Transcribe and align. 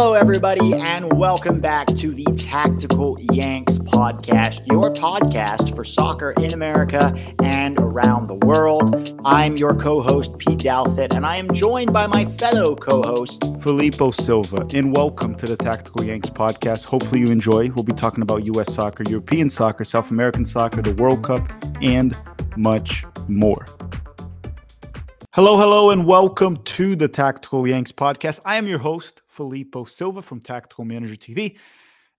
Hello, 0.00 0.14
everybody, 0.14 0.74
and 0.74 1.12
welcome 1.14 1.58
back 1.58 1.88
to 1.88 2.14
the 2.14 2.24
Tactical 2.36 3.18
Yanks 3.32 3.78
podcast, 3.78 4.64
your 4.68 4.92
podcast 4.92 5.74
for 5.74 5.82
soccer 5.82 6.30
in 6.38 6.52
America 6.52 7.12
and 7.42 7.76
around 7.80 8.28
the 8.28 8.36
world. 8.36 9.20
I'm 9.24 9.56
your 9.56 9.74
co 9.74 10.00
host, 10.00 10.38
Pete 10.38 10.60
Douthit, 10.60 11.16
and 11.16 11.26
I 11.26 11.34
am 11.34 11.52
joined 11.52 11.92
by 11.92 12.06
my 12.06 12.26
fellow 12.26 12.76
co 12.76 13.02
host, 13.02 13.42
Filippo 13.60 14.12
Silva. 14.12 14.68
And 14.72 14.94
welcome 14.94 15.34
to 15.34 15.46
the 15.46 15.56
Tactical 15.56 16.04
Yanks 16.04 16.30
podcast. 16.30 16.84
Hopefully, 16.84 17.22
you 17.22 17.26
enjoy. 17.32 17.72
We'll 17.72 17.82
be 17.82 17.92
talking 17.92 18.22
about 18.22 18.44
U.S. 18.54 18.72
soccer, 18.72 19.02
European 19.08 19.50
soccer, 19.50 19.82
South 19.82 20.12
American 20.12 20.46
soccer, 20.46 20.80
the 20.80 20.94
World 20.94 21.24
Cup, 21.24 21.42
and 21.82 22.16
much 22.56 23.04
more. 23.26 23.64
Hello, 25.38 25.56
hello, 25.56 25.90
and 25.90 26.04
welcome 26.04 26.56
to 26.64 26.96
the 26.96 27.06
Tactical 27.06 27.64
Yanks 27.68 27.92
podcast. 27.92 28.40
I 28.44 28.56
am 28.56 28.66
your 28.66 28.80
host, 28.80 29.22
Filippo 29.28 29.84
Silva 29.84 30.20
from 30.20 30.40
Tactical 30.40 30.84
Manager 30.84 31.14
TV, 31.14 31.56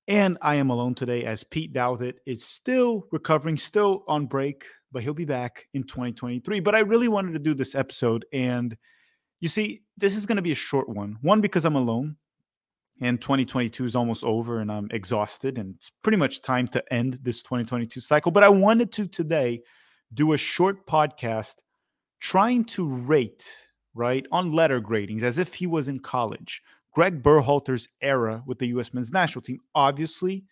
and 0.07 0.37
I 0.41 0.55
am 0.55 0.69
alone 0.69 0.95
today 0.95 1.25
as 1.25 1.43
Pete 1.43 1.73
Douthit 1.73 2.13
is 2.25 2.45
still 2.45 3.07
recovering, 3.11 3.57
still 3.57 4.05
on 4.07 4.27
break, 4.27 4.63
but 4.93 5.03
he'll 5.03 5.13
be 5.13 5.25
back 5.25 5.67
in 5.73 5.83
2023. 5.83 6.61
But 6.61 6.75
I 6.75 6.79
really 6.79 7.09
wanted 7.09 7.33
to 7.33 7.39
do 7.39 7.53
this 7.53 7.75
episode, 7.75 8.23
and 8.31 8.77
you 9.41 9.49
see, 9.49 9.81
this 9.97 10.15
is 10.15 10.25
going 10.25 10.37
to 10.37 10.41
be 10.41 10.53
a 10.53 10.55
short 10.55 10.87
one. 10.87 11.17
One, 11.19 11.41
because 11.41 11.65
I'm 11.65 11.75
alone, 11.75 12.15
and 13.01 13.19
2022 13.19 13.83
is 13.83 13.97
almost 13.97 14.23
over, 14.23 14.61
and 14.61 14.71
I'm 14.71 14.87
exhausted, 14.91 15.57
and 15.57 15.75
it's 15.75 15.91
pretty 16.03 16.17
much 16.17 16.41
time 16.41 16.69
to 16.69 16.93
end 16.93 17.19
this 17.21 17.43
2022 17.43 17.99
cycle. 17.99 18.31
But 18.31 18.45
I 18.45 18.49
wanted 18.49 18.93
to 18.93 19.07
today 19.07 19.63
do 20.13 20.31
a 20.31 20.37
short 20.37 20.87
podcast 20.87 21.55
trying 22.19 22.65
to 22.65 22.87
rate, 22.87 23.67
right, 23.93 24.25
on 24.31 24.51
letter 24.51 24.81
gradings 24.81 25.23
as 25.23 25.37
if 25.37 25.53
he 25.53 25.67
was 25.67 25.87
in 25.87 25.99
college. 25.99 26.61
Gregg 26.93 27.21
Berhalter's 27.21 27.87
era 28.01 28.43
with 28.45 28.59
the 28.59 28.67
U.S. 28.67 28.93
men's 28.93 29.11
national 29.11 29.41
team, 29.41 29.59
obviously 29.75 30.43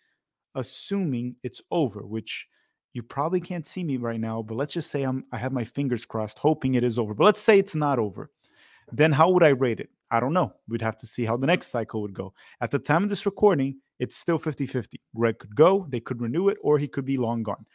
assuming 0.54 1.36
it's 1.42 1.60
over, 1.70 2.06
which 2.06 2.46
you 2.94 3.02
probably 3.02 3.40
can't 3.40 3.66
see 3.66 3.84
me 3.84 3.96
right 3.96 4.20
now, 4.20 4.42
but 4.42 4.56
let's 4.56 4.72
just 4.72 4.90
say 4.90 5.02
I'm 5.02 5.24
I 5.32 5.36
have 5.36 5.52
my 5.52 5.64
fingers 5.64 6.04
crossed, 6.04 6.38
hoping 6.38 6.74
it 6.74 6.84
is 6.84 6.98
over. 6.98 7.14
But 7.14 7.24
let's 7.24 7.40
say 7.40 7.58
it's 7.58 7.74
not 7.74 7.98
over. 7.98 8.30
Then 8.90 9.12
how 9.12 9.30
would 9.30 9.42
I 9.42 9.48
rate 9.48 9.80
it? 9.80 9.90
I 10.10 10.20
don't 10.20 10.32
know. 10.32 10.54
We'd 10.68 10.82
have 10.82 10.96
to 10.98 11.06
see 11.06 11.24
how 11.24 11.36
the 11.36 11.46
next 11.46 11.68
cycle 11.68 12.00
would 12.00 12.14
go. 12.14 12.32
At 12.60 12.70
the 12.70 12.78
time 12.78 13.02
of 13.02 13.10
this 13.10 13.26
recording, 13.26 13.80
it's 13.98 14.16
still 14.16 14.38
50 14.38 14.66
50. 14.66 15.00
Gregg 15.14 15.38
could 15.38 15.54
go, 15.54 15.86
they 15.90 16.00
could 16.00 16.20
renew 16.20 16.48
it, 16.48 16.56
or 16.62 16.78
he 16.78 16.88
could 16.88 17.04
be 17.04 17.18
long 17.18 17.42
gone. 17.42 17.66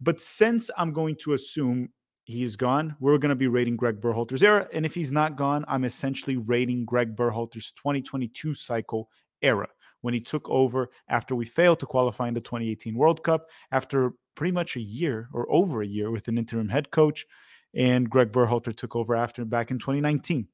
But 0.00 0.20
since 0.20 0.70
I'm 0.76 0.92
going 0.92 1.16
to 1.16 1.34
assume 1.34 1.90
he's 2.24 2.56
gone, 2.56 2.96
we're 3.00 3.18
going 3.18 3.30
to 3.30 3.36
be 3.36 3.48
rating 3.48 3.76
Gregg 3.76 4.00
Berhalter's 4.00 4.42
era. 4.42 4.68
And 4.72 4.86
if 4.86 4.94
he's 4.94 5.12
not 5.12 5.36
gone, 5.36 5.64
I'm 5.68 5.84
essentially 5.84 6.36
rating 6.36 6.84
Gregg 6.84 7.16
Berhalter's 7.16 7.72
2022 7.72 8.54
cycle 8.54 9.08
era 9.40 9.68
when 10.00 10.14
he 10.14 10.20
took 10.20 10.48
over 10.48 10.90
after 11.08 11.34
we 11.34 11.44
failed 11.44 11.80
to 11.80 11.86
qualify 11.86 12.28
in 12.28 12.34
the 12.34 12.40
2018 12.40 12.96
World 12.96 13.22
Cup, 13.22 13.48
after 13.70 14.12
pretty 14.34 14.52
much 14.52 14.76
a 14.76 14.80
year 14.80 15.28
or 15.32 15.50
over 15.52 15.82
a 15.82 15.86
year 15.86 16.10
with 16.10 16.28
an 16.28 16.38
interim 16.38 16.68
head 16.68 16.90
coach. 16.90 17.26
And 17.74 18.10
Gregg 18.10 18.32
Berhalter 18.32 18.76
took 18.76 18.96
over 18.96 19.14
after 19.14 19.44
back 19.44 19.70
in 19.70 19.78
2019. 19.78 20.48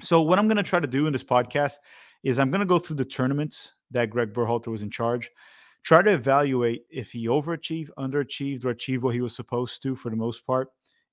So, 0.00 0.22
what 0.22 0.38
I'm 0.38 0.46
going 0.46 0.56
to 0.56 0.62
try 0.62 0.80
to 0.80 0.86
do 0.86 1.06
in 1.06 1.12
this 1.12 1.24
podcast 1.24 1.74
is 2.22 2.38
I'm 2.38 2.50
going 2.50 2.60
to 2.60 2.66
go 2.66 2.78
through 2.78 2.96
the 2.96 3.04
tournaments 3.04 3.72
that 3.90 4.10
Gregg 4.10 4.32
Berhalter 4.32 4.68
was 4.68 4.82
in 4.82 4.90
charge 4.90 5.30
try 5.82 6.02
to 6.02 6.12
evaluate 6.12 6.84
if 6.90 7.12
he 7.12 7.26
overachieved, 7.26 7.88
underachieved, 7.98 8.64
or 8.64 8.70
achieved 8.70 9.02
what 9.02 9.14
he 9.14 9.20
was 9.20 9.34
supposed 9.34 9.82
to 9.82 9.94
for 9.94 10.10
the 10.10 10.16
most 10.16 10.46
part, 10.46 10.68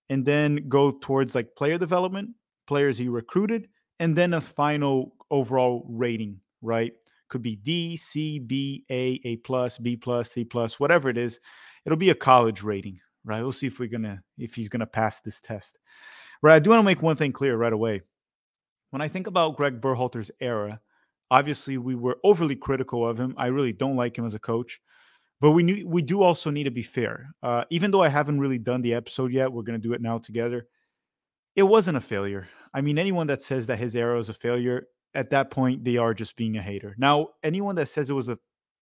and 0.09 0.25
then 0.25 0.67
go 0.69 0.91
towards 0.91 1.35
like 1.35 1.55
player 1.55 1.77
development, 1.77 2.31
players 2.67 2.97
he 2.97 3.07
recruited, 3.07 3.67
and 3.99 4.15
then 4.15 4.33
a 4.33 4.41
final 4.41 5.15
overall 5.31 5.85
rating, 5.89 6.39
right? 6.61 6.93
Could 7.29 7.41
be 7.41 7.55
D, 7.55 7.97
C, 7.97 8.39
B, 8.39 8.85
A, 8.91 9.19
A 9.23 9.37
plus, 9.37 9.77
B 9.77 9.95
plus, 9.95 10.31
C 10.31 10.43
plus, 10.43 10.79
whatever 10.79 11.09
it 11.09 11.17
is. 11.17 11.39
It'll 11.85 11.97
be 11.97 12.11
a 12.11 12.15
college 12.15 12.63
rating, 12.63 12.99
right? 13.23 13.41
We'll 13.41 13.51
see 13.51 13.67
if 13.67 13.79
we're 13.79 13.89
gonna 13.89 14.21
if 14.38 14.55
he's 14.55 14.69
gonna 14.69 14.85
pass 14.85 15.21
this 15.21 15.39
test. 15.39 15.79
Right. 16.41 16.55
I 16.55 16.59
do 16.59 16.69
want 16.69 16.81
to 16.81 16.85
make 16.85 17.01
one 17.01 17.15
thing 17.15 17.31
clear 17.31 17.55
right 17.57 17.73
away. 17.73 18.01
When 18.91 19.01
I 19.01 19.07
think 19.07 19.27
about 19.27 19.57
Gregg 19.57 19.81
Berhalter's 19.81 20.31
era, 20.39 20.79
obviously 21.31 21.77
we 21.77 21.95
were 21.95 22.17
overly 22.23 22.55
critical 22.55 23.07
of 23.07 23.19
him. 23.19 23.33
I 23.38 23.47
really 23.47 23.73
don't 23.73 23.95
like 23.95 24.17
him 24.17 24.25
as 24.25 24.35
a 24.35 24.39
coach. 24.39 24.79
But 25.41 25.51
we 25.51 25.63
need, 25.63 25.85
we 25.85 26.01
do 26.01 26.23
also 26.23 26.50
need 26.50 26.63
to 26.63 26.72
be 26.72 26.81
fair. 26.81 27.31
Uh, 27.44 27.66
even 27.69 27.91
though 27.91 28.03
I 28.03 28.09
haven't 28.09 28.40
really 28.40 28.57
done 28.57 28.81
the 28.81 28.94
episode 28.94 29.31
yet, 29.31 29.51
we're 29.51 29.63
to 29.63 29.78
do 29.78 29.94
it 29.94 30.01
now 30.01 30.18
together. 30.18 30.68
It 31.56 31.63
wasn't 31.63 31.97
a 31.97 32.01
failure. 32.01 32.47
I 32.73 32.81
mean, 32.81 32.97
anyone 32.97 33.28
that 33.28 33.44
says 33.44 33.68
that 33.68 33.78
his 33.78 33.95
era 33.95 34.18
is 34.18 34.29
a 34.29 34.34
failure, 34.34 34.88
at 35.13 35.29
that 35.29 35.51
point, 35.51 35.84
they 35.84 35.97
are 35.97 36.13
just 36.13 36.35
being 36.35 36.57
a 36.57 36.62
hater. 36.62 36.95
Now, 36.97 37.29
anyone 37.44 37.75
that 37.75 37.88
says 37.88 38.09
it 38.09 38.13
was 38.13 38.28
a 38.28 38.38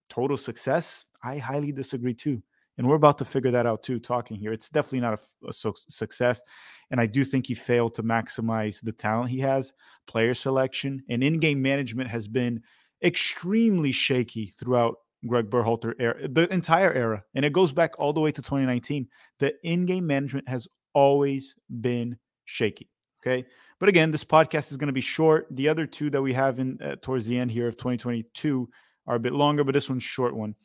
total 0.10 0.38
success, 0.38 1.06
I 1.24 1.38
highly 1.38 1.72
disagree 1.72 2.14
too. 2.14 2.42
And 2.78 2.88
we're 2.88 2.96
about 2.96 3.20
to 3.20 3.26
figure 3.26 3.52
that 3.52 3.68
out 3.68 3.84
too, 3.84 4.00
talking 4.00 4.38
here. 4.38 4.52
It's 4.52 4.70
definitely 4.70 5.02
not 5.02 5.20
a, 5.20 5.48
a 5.50 5.54
su- 5.54 5.74
success. 5.76 6.42
And 6.90 7.00
I 7.00 7.06
do 7.06 7.24
think 7.24 7.46
he 7.46 7.54
failed 7.54 7.94
to 7.96 8.04
maximize 8.04 8.82
the 8.82 8.92
talent 8.92 9.30
he 9.30 9.40
has. 9.42 9.74
Player 10.08 10.34
selection 10.34 11.04
and 11.08 11.24
in 11.24 11.40
game 11.40 11.62
management 11.62 12.10
has 12.10 12.28
been 12.28 12.62
extremely 13.04 13.92
shaky 13.92 14.54
throughout 14.58 14.96
Gregg 15.26 15.50
Berhalter 15.50 15.94
era, 16.00 16.28
the 16.28 16.52
entire 16.54 16.92
era, 16.92 17.24
and 17.34 17.46
it 17.46 17.54
goes 17.54 17.72
back 17.72 17.98
all 18.00 18.14
the 18.14 18.22
way 18.22 18.32
to 18.32 18.42
2019. 18.42 19.08
The 19.40 19.54
in-game 19.64 20.06
management 20.06 20.48
has 20.50 20.68
always 20.94 21.56
been 21.82 22.18
shaky. 22.46 22.90
Okay, 23.22 23.46
but 23.80 23.90
again, 23.90 24.12
this 24.12 24.26
podcast 24.26 24.72
is 24.72 24.78
going 24.78 24.88
to 24.88 24.94
be 24.94 25.02
short. 25.02 25.48
The 25.52 25.70
other 25.70 25.86
two 25.86 26.10
that 26.10 26.22
we 26.22 26.34
have 26.34 26.60
in 26.60 26.78
uh, 26.82 26.96
towards 27.02 27.26
the 27.26 27.38
end 27.38 27.52
here 27.52 27.68
of 27.68 27.78
2022 27.78 28.70
are 29.08 29.16
a 29.16 29.20
bit 29.20 29.34
longer, 29.34 29.64
but 29.64 29.74
this 29.74 29.90
one's 29.90 30.04
short 30.04 30.36
one. 30.36 30.56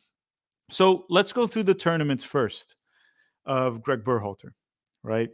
So 0.70 1.06
let's 1.08 1.32
go 1.32 1.47
through 1.47 1.64
the 1.64 1.74
tournaments 1.74 2.24
first 2.24 2.74
of 3.47 3.82
Gregg 3.82 4.04
Berhalter, 4.04 4.50
right? 5.02 5.30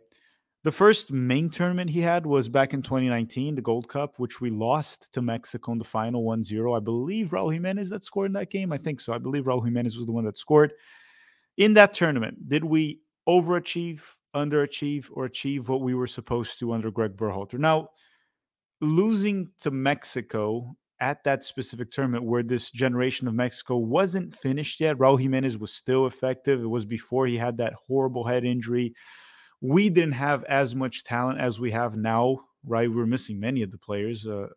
The 0.64 0.72
first 0.72 1.12
main 1.12 1.50
tournament 1.50 1.90
he 1.90 2.00
had 2.00 2.24
was 2.24 2.48
back 2.48 2.72
in 2.72 2.80
2019, 2.80 3.54
the 3.54 3.60
Gold 3.60 3.86
Cup, 3.86 4.14
which 4.16 4.40
we 4.40 4.48
lost 4.48 5.12
to 5.12 5.20
Mexico 5.20 5.72
in 5.72 5.78
the 5.78 5.84
final 5.84 6.24
1 6.24 6.42
0. 6.42 6.72
I 6.72 6.80
believe 6.80 7.28
Raul 7.28 7.52
Jimenez 7.52 7.90
that 7.90 8.02
scored 8.02 8.28
in 8.28 8.32
that 8.32 8.50
game. 8.50 8.72
I 8.72 8.78
think 8.78 8.98
so. 9.02 9.12
I 9.12 9.18
believe 9.18 9.44
Raul 9.44 9.62
Jimenez 9.62 9.98
was 9.98 10.06
the 10.06 10.12
one 10.12 10.24
that 10.24 10.38
scored. 10.38 10.72
In 11.58 11.74
that 11.74 11.92
tournament, 11.92 12.48
did 12.48 12.64
we 12.64 13.00
overachieve, 13.28 14.00
underachieve, 14.34 15.10
or 15.12 15.26
achieve 15.26 15.68
what 15.68 15.82
we 15.82 15.94
were 15.94 16.06
supposed 16.06 16.58
to 16.60 16.72
under 16.72 16.90
Gregg 16.90 17.14
Berhalter? 17.14 17.58
Now, 17.58 17.90
losing 18.80 19.50
to 19.60 19.70
Mexico 19.70 20.74
at 20.98 21.22
that 21.24 21.44
specific 21.44 21.90
tournament 21.90 22.24
where 22.24 22.42
this 22.42 22.70
generation 22.70 23.28
of 23.28 23.34
Mexico 23.34 23.76
wasn't 23.76 24.34
finished 24.34 24.80
yet, 24.80 24.96
Raul 24.96 25.20
Jimenez 25.20 25.58
was 25.58 25.74
still 25.74 26.06
effective. 26.06 26.62
It 26.62 26.70
was 26.70 26.86
before 26.86 27.26
he 27.26 27.36
had 27.36 27.58
that 27.58 27.74
horrible 27.74 28.24
head 28.24 28.46
injury 28.46 28.94
we 29.64 29.88
didn't 29.88 30.12
have 30.12 30.44
as 30.44 30.74
much 30.74 31.04
talent 31.04 31.40
as 31.40 31.58
we 31.58 31.70
have 31.70 31.96
now, 31.96 32.38
right? 32.66 32.90
We 32.90 33.00
are 33.00 33.06
missing 33.06 33.40
many 33.40 33.62
of 33.62 33.70
the 33.70 33.78
players. 33.78 34.26
Uh, 34.26 34.48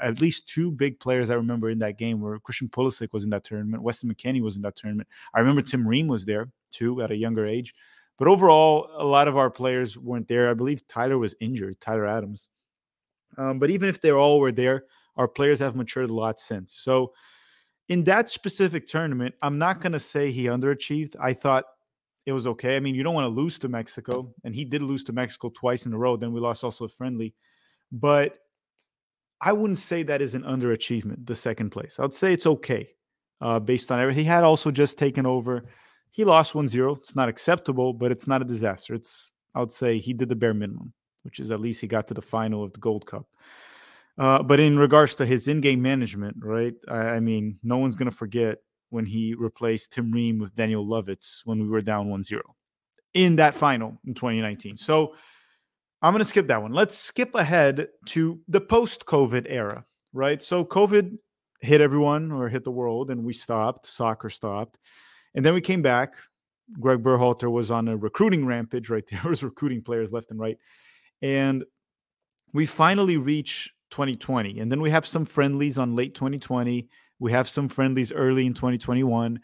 at 0.00 0.22
least 0.22 0.48
two 0.48 0.70
big 0.70 0.98
players 0.98 1.28
I 1.28 1.34
remember 1.34 1.68
in 1.68 1.80
that 1.80 1.98
game 1.98 2.18
were 2.18 2.38
Christian 2.38 2.70
Pulisic 2.70 3.12
was 3.12 3.24
in 3.24 3.30
that 3.30 3.44
tournament, 3.44 3.82
Weston 3.82 4.10
McKennie 4.10 4.40
was 4.40 4.56
in 4.56 4.62
that 4.62 4.74
tournament. 4.74 5.06
I 5.34 5.40
remember 5.40 5.60
Tim 5.60 5.86
Ream 5.86 6.06
was 6.06 6.24
there 6.24 6.50
too 6.70 7.02
at 7.02 7.10
a 7.10 7.14
younger 7.14 7.46
age. 7.46 7.74
But 8.18 8.26
overall, 8.26 8.88
a 8.96 9.04
lot 9.04 9.28
of 9.28 9.36
our 9.36 9.50
players 9.50 9.98
weren't 9.98 10.28
there. 10.28 10.48
I 10.48 10.54
believe 10.54 10.86
Tyler 10.88 11.18
was 11.18 11.34
injured, 11.40 11.78
Tyler 11.78 12.06
Adams. 12.06 12.48
Um, 13.36 13.58
but 13.58 13.68
even 13.68 13.90
if 13.90 14.00
they 14.00 14.12
all 14.12 14.40
were 14.40 14.52
there, 14.52 14.84
our 15.18 15.28
players 15.28 15.58
have 15.58 15.76
matured 15.76 16.08
a 16.08 16.14
lot 16.14 16.40
since. 16.40 16.74
So 16.74 17.12
in 17.90 18.04
that 18.04 18.30
specific 18.30 18.86
tournament, 18.86 19.34
I'm 19.42 19.58
not 19.58 19.82
going 19.82 19.92
to 19.92 20.00
say 20.00 20.30
he 20.30 20.44
underachieved. 20.46 21.16
I 21.20 21.34
thought 21.34 21.66
it 22.26 22.32
was 22.32 22.46
okay. 22.46 22.76
I 22.76 22.80
mean, 22.80 22.94
you 22.94 23.02
don't 23.02 23.14
want 23.14 23.26
to 23.26 23.40
lose 23.40 23.58
to 23.60 23.68
Mexico, 23.68 24.32
and 24.44 24.54
he 24.54 24.64
did 24.64 24.82
lose 24.82 25.04
to 25.04 25.12
Mexico 25.12 25.50
twice 25.50 25.86
in 25.86 25.92
a 25.92 25.98
row. 25.98 26.16
Then 26.16 26.32
we 26.32 26.40
lost 26.40 26.64
also 26.64 26.86
a 26.86 26.88
friendly, 26.88 27.34
but 27.92 28.38
I 29.40 29.52
wouldn't 29.52 29.78
say 29.78 30.02
that 30.04 30.22
is 30.22 30.34
an 30.34 30.42
underachievement. 30.42 31.26
The 31.26 31.36
second 31.36 31.70
place, 31.70 31.98
I'd 32.00 32.14
say 32.14 32.32
it's 32.32 32.46
okay 32.46 32.88
uh, 33.40 33.60
based 33.60 33.92
on 33.92 34.00
everything. 34.00 34.24
He 34.24 34.28
had 34.28 34.44
also 34.44 34.70
just 34.70 34.96
taken 34.96 35.26
over. 35.26 35.64
He 36.10 36.24
lost 36.24 36.54
1-0. 36.54 36.98
It's 36.98 37.14
not 37.14 37.28
acceptable, 37.28 37.92
but 37.92 38.10
it's 38.10 38.26
not 38.26 38.40
a 38.40 38.44
disaster. 38.44 38.94
It's 38.94 39.32
I 39.54 39.60
would 39.60 39.72
say 39.72 39.98
he 39.98 40.12
did 40.12 40.28
the 40.28 40.36
bare 40.36 40.54
minimum, 40.54 40.92
which 41.22 41.40
is 41.40 41.50
at 41.50 41.60
least 41.60 41.80
he 41.80 41.86
got 41.86 42.08
to 42.08 42.14
the 42.14 42.22
final 42.22 42.64
of 42.64 42.72
the 42.72 42.80
Gold 42.80 43.06
Cup. 43.06 43.26
Uh, 44.16 44.42
but 44.42 44.60
in 44.60 44.78
regards 44.78 45.14
to 45.16 45.26
his 45.26 45.48
in-game 45.48 45.82
management, 45.82 46.36
right? 46.40 46.74
I, 46.88 46.98
I 47.16 47.20
mean, 47.20 47.58
no 47.62 47.76
one's 47.76 47.96
gonna 47.96 48.10
forget 48.10 48.58
when 48.94 49.04
he 49.04 49.34
replaced 49.34 49.92
Tim 49.92 50.12
Ream 50.12 50.38
with 50.38 50.54
Daniel 50.54 50.86
Lovitz 50.86 51.40
when 51.44 51.60
we 51.60 51.68
were 51.68 51.80
down 51.80 52.08
1 52.08 52.22
0 52.22 52.42
in 53.12 53.36
that 53.36 53.56
final 53.56 53.98
in 54.06 54.14
2019. 54.14 54.76
So 54.76 55.14
I'm 56.00 56.12
going 56.12 56.20
to 56.20 56.24
skip 56.24 56.46
that 56.46 56.62
one. 56.62 56.72
Let's 56.72 56.96
skip 56.96 57.34
ahead 57.34 57.88
to 58.06 58.40
the 58.46 58.60
post 58.60 59.04
COVID 59.04 59.46
era, 59.48 59.84
right? 60.12 60.40
So 60.40 60.64
COVID 60.64 61.18
hit 61.60 61.80
everyone 61.80 62.30
or 62.30 62.48
hit 62.48 62.62
the 62.62 62.70
world 62.70 63.10
and 63.10 63.24
we 63.24 63.32
stopped, 63.32 63.86
soccer 63.86 64.30
stopped. 64.30 64.78
And 65.34 65.44
then 65.44 65.54
we 65.54 65.60
came 65.60 65.82
back. 65.82 66.14
Gregg 66.78 67.02
Berhalter 67.02 67.50
was 67.50 67.72
on 67.72 67.88
a 67.88 67.96
recruiting 67.96 68.46
rampage 68.46 68.90
right 68.90 69.04
there. 69.10 69.22
was 69.24 69.42
recruiting 69.42 69.82
players 69.82 70.12
left 70.12 70.30
and 70.30 70.38
right. 70.38 70.56
And 71.20 71.64
we 72.52 72.64
finally 72.64 73.16
reach 73.16 73.72
2020. 73.90 74.60
And 74.60 74.70
then 74.70 74.80
we 74.80 74.90
have 74.90 75.04
some 75.04 75.24
friendlies 75.24 75.78
on 75.78 75.96
late 75.96 76.14
2020. 76.14 76.88
We 77.18 77.32
have 77.32 77.48
some 77.48 77.68
friendlies 77.68 78.12
early 78.12 78.46
in 78.46 78.54
2021. 78.54 79.40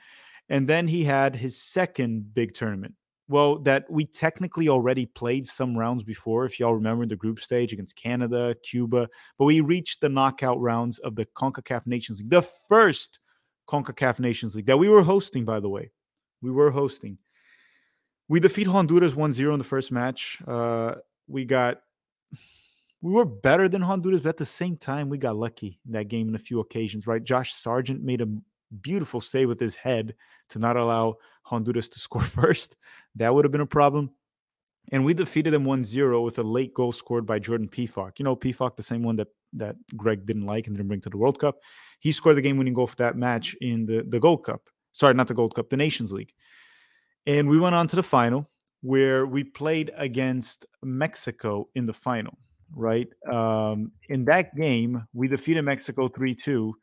And 0.48 0.68
then 0.68 0.88
he 0.88 1.04
had 1.04 1.36
his 1.36 1.62
second 1.62 2.34
big 2.34 2.54
tournament. 2.54 2.94
Well, 3.28 3.60
that 3.60 3.86
we 3.88 4.06
technically 4.06 4.68
already 4.68 5.06
played 5.06 5.46
some 5.46 5.78
rounds 5.78 6.02
before, 6.02 6.44
if 6.44 6.58
y'all 6.58 6.74
remember 6.74 7.06
the 7.06 7.14
group 7.14 7.38
stage 7.38 7.72
against 7.72 7.94
Canada, 7.94 8.56
Cuba, 8.68 9.08
but 9.38 9.44
we 9.44 9.60
reached 9.60 10.00
the 10.00 10.08
knockout 10.08 10.60
rounds 10.60 10.98
of 10.98 11.14
the 11.14 11.26
CONCACAF 11.36 11.86
Nations 11.86 12.18
League, 12.18 12.30
the 12.30 12.42
first 12.68 13.20
CONCACAF 13.68 14.18
Nations 14.18 14.56
League 14.56 14.66
that 14.66 14.78
we 14.80 14.88
were 14.88 15.04
hosting, 15.04 15.44
by 15.44 15.60
the 15.60 15.68
way. 15.68 15.92
We 16.42 16.50
were 16.50 16.72
hosting. 16.72 17.18
We 18.28 18.40
defeat 18.40 18.66
Honduras 18.66 19.14
1 19.14 19.32
0 19.32 19.52
in 19.54 19.58
the 19.58 19.64
first 19.64 19.92
match. 19.92 20.42
Uh, 20.44 20.96
we 21.28 21.44
got 21.44 21.82
we 23.02 23.12
were 23.12 23.24
better 23.24 23.68
than 23.68 23.82
Honduras, 23.82 24.20
but 24.20 24.30
at 24.30 24.36
the 24.36 24.44
same 24.44 24.76
time, 24.76 25.08
we 25.08 25.18
got 25.18 25.36
lucky 25.36 25.80
in 25.86 25.92
that 25.92 26.08
game 26.08 26.28
in 26.28 26.34
a 26.34 26.38
few 26.38 26.60
occasions, 26.60 27.06
right? 27.06 27.22
Josh 27.22 27.54
Sargent 27.54 28.02
made 28.02 28.20
a 28.20 28.28
beautiful 28.82 29.20
save 29.20 29.48
with 29.48 29.58
his 29.58 29.74
head 29.74 30.14
to 30.50 30.58
not 30.58 30.76
allow 30.76 31.14
Honduras 31.42 31.88
to 31.88 31.98
score 32.00 32.22
first. 32.22 32.76
That 33.16 33.34
would 33.34 33.44
have 33.44 33.52
been 33.52 33.60
a 33.60 33.66
problem. 33.66 34.10
And 34.92 35.04
we 35.04 35.14
defeated 35.14 35.52
them 35.52 35.64
1-0 35.64 36.24
with 36.24 36.38
a 36.38 36.42
late 36.42 36.74
goal 36.74 36.92
scored 36.92 37.24
by 37.24 37.38
Jordan 37.38 37.68
Pefok. 37.68 38.18
You 38.18 38.24
know, 38.24 38.34
Pefok, 38.34 38.76
the 38.76 38.82
same 38.82 39.02
one 39.02 39.16
that 39.16 39.28
that 39.52 39.76
Gregg 39.96 40.26
didn't 40.26 40.46
like 40.46 40.66
and 40.66 40.76
didn't 40.76 40.88
bring 40.88 41.00
to 41.00 41.10
the 41.10 41.16
World 41.16 41.40
Cup. 41.40 41.58
He 41.98 42.12
scored 42.12 42.36
the 42.36 42.40
game-winning 42.40 42.74
goal 42.74 42.86
for 42.86 42.96
that 42.96 43.16
match 43.16 43.56
in 43.60 43.84
the, 43.84 44.04
the 44.08 44.20
Gold 44.20 44.44
Cup. 44.44 44.68
Sorry, 44.92 45.12
not 45.12 45.26
the 45.26 45.34
Gold 45.34 45.56
Cup, 45.56 45.70
the 45.70 45.76
Nations 45.76 46.12
League. 46.12 46.32
And 47.26 47.48
we 47.48 47.58
went 47.58 47.74
on 47.74 47.88
to 47.88 47.96
the 47.96 48.02
final 48.02 48.48
where 48.80 49.26
we 49.26 49.44
played 49.44 49.90
against 49.96 50.66
Mexico 50.82 51.68
in 51.74 51.86
the 51.86 51.92
final 51.92 52.38
right? 52.74 53.08
Um, 53.30 53.92
in 54.08 54.24
that 54.26 54.54
game, 54.56 55.06
we 55.12 55.28
defeated 55.28 55.62
Mexico 55.62 56.08
3 56.08 56.34
2 56.34 56.74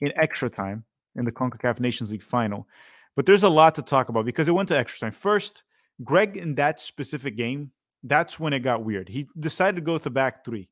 in 0.00 0.12
extra 0.16 0.50
time 0.50 0.84
in 1.16 1.24
the 1.24 1.32
CONCACAF 1.32 1.80
Nations 1.80 2.10
League 2.10 2.22
final. 2.22 2.66
But 3.14 3.26
there's 3.26 3.42
a 3.42 3.48
lot 3.48 3.74
to 3.76 3.82
talk 3.82 4.08
about 4.08 4.26
because 4.26 4.48
it 4.48 4.52
went 4.52 4.68
to 4.68 4.76
extra 4.76 5.06
time. 5.06 5.12
First, 5.12 5.62
Gregg, 6.04 6.36
in 6.36 6.54
that 6.56 6.78
specific 6.78 7.36
game, 7.36 7.70
that's 8.02 8.38
when 8.38 8.52
it 8.52 8.60
got 8.60 8.84
weird. 8.84 9.08
He 9.08 9.26
decided 9.38 9.76
to 9.76 9.82
go 9.82 9.94
with 9.94 10.04
the 10.04 10.10
back 10.10 10.44
three. 10.44 10.68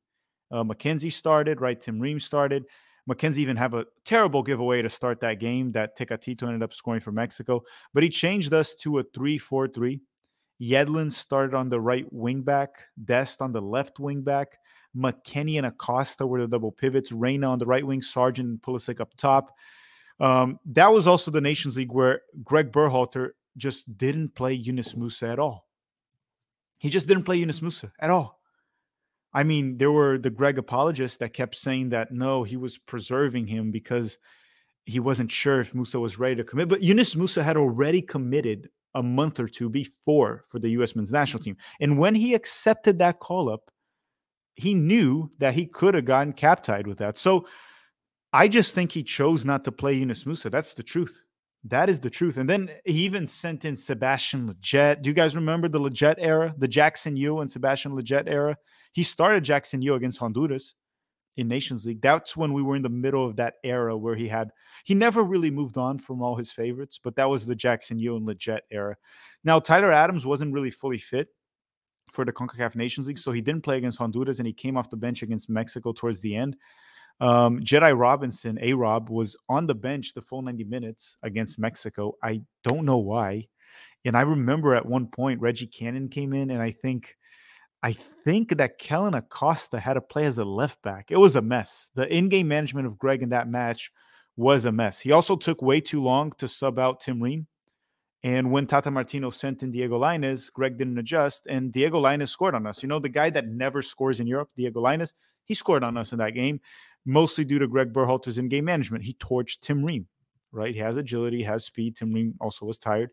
Uh, 0.51 0.63
McKennie 0.63 1.11
started, 1.11 1.59
right? 1.59 1.79
Tim 1.79 1.99
Ream 1.99 2.19
started. 2.19 2.65
McKennie 3.09 3.37
even 3.37 3.57
have 3.57 3.73
a 3.73 3.85
terrible 4.03 4.41
giveaway 4.41 4.81
to 4.81 4.89
start 4.89 5.19
that 5.21 5.39
game 5.39 5.71
that 5.73 5.97
Tecatito 5.97 6.43
ended 6.43 6.63
up 6.63 6.73
scoring 6.73 7.01
for 7.01 7.11
Mexico. 7.11 7.63
But 7.93 8.03
he 8.03 8.09
changed 8.09 8.53
us 8.53 8.73
to 8.75 8.99
a 8.99 9.03
3 9.03 9.37
4 9.37 9.67
3. 9.67 9.99
Yedlin 10.61 11.11
started 11.11 11.53
on 11.53 11.69
the 11.69 11.81
right 11.81 12.05
wing 12.11 12.41
back, 12.41 12.85
Dest 13.03 13.41
on 13.41 13.51
the 13.51 13.61
left 13.61 13.99
wing 13.99 14.21
back, 14.21 14.57
McKennie 14.95 15.57
and 15.57 15.65
Acosta 15.65 16.25
were 16.25 16.41
the 16.41 16.47
double 16.47 16.71
pivots, 16.71 17.11
Reyna 17.11 17.49
on 17.49 17.59
the 17.59 17.65
right 17.65 17.85
wing, 17.85 18.01
Sargent 18.01 18.47
and 18.47 18.61
Pulisic 18.61 18.99
up 18.99 19.13
top. 19.17 19.55
Um, 20.19 20.59
that 20.67 20.87
was 20.87 21.07
also 21.07 21.31
the 21.31 21.41
Nations 21.41 21.77
League 21.77 21.91
where 21.91 22.21
Gregg 22.43 22.71
Berhalter 22.71 23.31
just 23.57 23.97
didn't 23.97 24.35
play 24.35 24.53
Yunus 24.53 24.95
Musa 24.95 25.27
at 25.27 25.39
all. 25.39 25.67
He 26.77 26.89
just 26.89 27.07
didn't 27.07 27.23
play 27.23 27.37
Yunus 27.37 27.61
Musa 27.61 27.91
at 27.99 28.09
all. 28.09 28.39
I 29.33 29.43
mean, 29.43 29.77
there 29.77 29.91
were 29.91 30.17
the 30.17 30.29
Gregg 30.29 30.57
apologists 30.57 31.17
that 31.17 31.33
kept 31.33 31.55
saying 31.55 31.89
that 31.89 32.11
no, 32.11 32.43
he 32.43 32.55
was 32.55 32.77
preserving 32.77 33.47
him 33.47 33.71
because 33.71 34.17
he 34.85 34.99
wasn't 34.99 35.31
sure 35.31 35.59
if 35.59 35.75
Musa 35.75 35.99
was 35.99 36.17
ready 36.17 36.35
to 36.35 36.43
commit. 36.43 36.69
But 36.69 36.83
Yunus 36.83 37.15
Musa 37.15 37.43
had 37.43 37.57
already 37.57 38.01
committed 38.01 38.69
a 38.93 39.03
month 39.03 39.39
or 39.39 39.47
two 39.47 39.69
before 39.69 40.45
for 40.47 40.59
the 40.59 40.69
U.S. 40.69 40.95
men's 40.95 41.11
national 41.11 41.43
team. 41.43 41.57
And 41.81 41.99
when 41.99 42.15
he 42.15 42.33
accepted 42.33 42.99
that 42.99 43.19
call 43.19 43.49
up, 43.49 43.69
he 44.55 44.73
knew 44.73 45.29
that 45.39 45.53
he 45.53 45.65
could 45.65 45.93
have 45.93 46.05
gotten 46.05 46.33
cap 46.33 46.63
tied 46.63 46.87
with 46.87 46.97
that. 46.99 47.17
So 47.17 47.47
I 48.33 48.47
just 48.47 48.73
think 48.73 48.91
he 48.91 49.03
chose 49.03 49.45
not 49.45 49.63
to 49.65 49.71
play 49.71 49.93
Yunus 49.93 50.25
Musa. 50.25 50.49
That's 50.49 50.73
the 50.73 50.83
truth. 50.83 51.21
That 51.65 51.89
is 51.89 51.99
the 51.99 52.09
truth. 52.09 52.37
And 52.37 52.49
then 52.49 52.69
he 52.85 53.03
even 53.05 53.27
sent 53.27 53.65
in 53.65 53.75
Sebastian 53.75 54.47
Lletget. 54.47 55.01
Do 55.01 55.09
you 55.09 55.13
guys 55.13 55.35
remember 55.35 55.67
the 55.67 55.79
Lletget 55.79 56.15
era, 56.19 56.53
the 56.57 56.67
Jackson 56.67 57.15
Yueill 57.15 57.41
and 57.41 57.49
Sebastian 57.49 57.93
Lletget 57.93 58.27
era? 58.27 58.57
He 58.93 59.03
started 59.03 59.43
Jackson 59.43 59.81
Yueill 59.81 59.95
against 59.95 60.19
Honduras 60.19 60.75
in 61.37 61.47
Nations 61.47 61.85
League. 61.85 62.01
That's 62.01 62.37
when 62.37 62.53
we 62.53 62.61
were 62.61 62.75
in 62.75 62.81
the 62.81 62.89
middle 62.89 63.25
of 63.25 63.35
that 63.37 63.55
era 63.63 63.97
where 63.97 64.15
he 64.15 64.27
had 64.27 64.51
he 64.83 64.93
never 64.93 65.23
really 65.23 65.49
moved 65.49 65.77
on 65.77 65.97
from 65.97 66.21
all 66.21 66.35
his 66.35 66.51
favorites, 66.51 66.99
but 67.03 67.15
that 67.15 67.29
was 67.29 67.45
the 67.45 67.55
Jackson 67.55 67.99
Yueill 67.99 68.17
and 68.17 68.27
Lletget 68.27 68.59
era. 68.71 68.95
Now 69.43 69.59
Tyler 69.59 69.91
Adams 69.91 70.25
wasn't 70.25 70.53
really 70.53 70.71
fully 70.71 70.99
fit 70.99 71.29
for 72.15 72.25
the 72.25 72.33
CONCACAF 72.33 72.75
Nations 72.75 73.07
League, 73.07 73.19
so 73.19 73.31
he 73.31 73.41
didn't 73.41 73.63
play 73.63 73.77
against 73.77 73.97
Honduras 73.97 74.39
and 74.39 74.47
he 74.47 74.53
came 74.53 74.77
off 74.77 74.89
the 74.89 74.97
bench 74.97 75.21
against 75.21 75.49
Mexico 75.49 75.91
towards 75.91 76.21
the 76.21 76.35
end. 76.35 76.55
Um, 77.19 77.59
Jedi 77.59 77.97
Robinson, 77.97 78.57
A 78.61 78.73
Rob, 78.73 79.09
was 79.09 79.37
on 79.47 79.67
the 79.67 79.75
bench 79.75 80.13
the 80.13 80.21
full 80.21 80.41
90 80.41 80.63
minutes 80.65 81.17
against 81.23 81.59
Mexico. 81.59 82.15
I 82.23 82.41
don't 82.63 82.85
know 82.85 82.97
why. 82.97 83.47
And 84.03 84.15
I 84.15 84.21
remember 84.21 84.75
at 84.75 84.85
one 84.85 85.07
point 85.07 85.41
Reggie 85.41 85.67
Cannon 85.67 86.09
came 86.09 86.33
in, 86.33 86.51
and 86.51 86.61
I 86.61 86.71
think 86.71 87.15
I 87.81 87.93
think 87.93 88.57
that 88.57 88.79
Kellyn 88.79 89.13
Acosta 89.13 89.79
had 89.79 89.93
to 89.93 90.01
play 90.01 90.25
as 90.25 90.37
a 90.37 90.45
left 90.45 90.81
back. 90.81 91.11
It 91.11 91.17
was 91.17 91.35
a 91.35 91.41
mess. 91.41 91.89
The 91.93 92.11
in-game 92.11 92.47
management 92.47 92.87
of 92.87 92.97
Gregg 92.97 93.21
in 93.21 93.29
that 93.29 93.47
match 93.47 93.91
was 94.35 94.65
a 94.65 94.71
mess. 94.71 94.99
He 94.99 95.11
also 95.11 95.35
took 95.35 95.61
way 95.61 95.81
too 95.81 96.01
long 96.01 96.31
to 96.39 96.47
sub 96.47 96.79
out 96.79 96.99
Tim 96.99 97.21
Ream. 97.21 97.47
And 98.25 98.49
when 98.49 98.65
Tata 98.65 98.89
Martino 98.89 99.29
sent 99.29 99.61
in 99.61 99.69
Diego 99.69 99.99
Lainez, 99.99 100.51
Gregg 100.51 100.79
didn't 100.79 100.97
adjust, 100.97 101.45
and 101.45 101.71
Diego 101.71 102.01
Lainez 102.01 102.29
scored 102.29 102.55
on 102.55 102.65
us. 102.65 102.81
You 102.81 102.89
know, 102.89 102.97
the 102.97 103.07
guy 103.07 103.29
that 103.29 103.47
never 103.47 103.83
scores 103.83 104.19
in 104.19 104.25
Europe, 104.25 104.49
Diego 104.57 104.81
Lainez, 104.81 105.13
he 105.43 105.53
scored 105.53 105.83
on 105.83 105.95
us 105.95 106.11
in 106.11 106.17
that 106.17 106.31
game, 106.31 106.59
mostly 107.05 107.45
due 107.45 107.59
to 107.59 107.67
Gregg 107.67 107.93
Berhalter's 107.93 108.39
in-game 108.39 108.65
management. 108.65 109.03
He 109.03 109.13
torched 109.13 109.59
Tim 109.59 109.85
Ream, 109.85 110.07
right? 110.51 110.73
He 110.73 110.79
has 110.79 110.97
agility, 110.97 111.43
has 111.43 111.65
speed. 111.65 111.97
Tim 111.97 112.11
Ream 112.11 112.33
also 112.41 112.65
was 112.65 112.79
tired. 112.79 113.11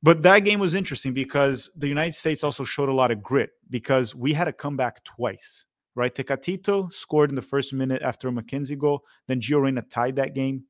But 0.00 0.22
that 0.22 0.44
game 0.44 0.60
was 0.60 0.74
interesting 0.74 1.12
because 1.12 1.68
the 1.74 1.88
United 1.88 2.14
States 2.14 2.44
also 2.44 2.62
showed 2.62 2.88
a 2.88 2.94
lot 2.94 3.10
of 3.10 3.24
grit 3.24 3.50
because 3.68 4.14
we 4.14 4.32
had 4.32 4.44
to 4.44 4.52
come 4.52 4.76
back 4.76 5.02
twice, 5.02 5.66
right? 5.96 6.14
Tecatito 6.14 6.92
scored 6.92 7.30
in 7.30 7.34
the 7.34 7.42
first 7.42 7.72
minute 7.72 8.00
after 8.00 8.28
a 8.28 8.30
McKennie 8.30 8.78
goal. 8.78 9.02
Then 9.26 9.40
Gio 9.40 9.60
Reyna 9.60 9.82
tied 9.82 10.14
that 10.16 10.36
game. 10.36 10.66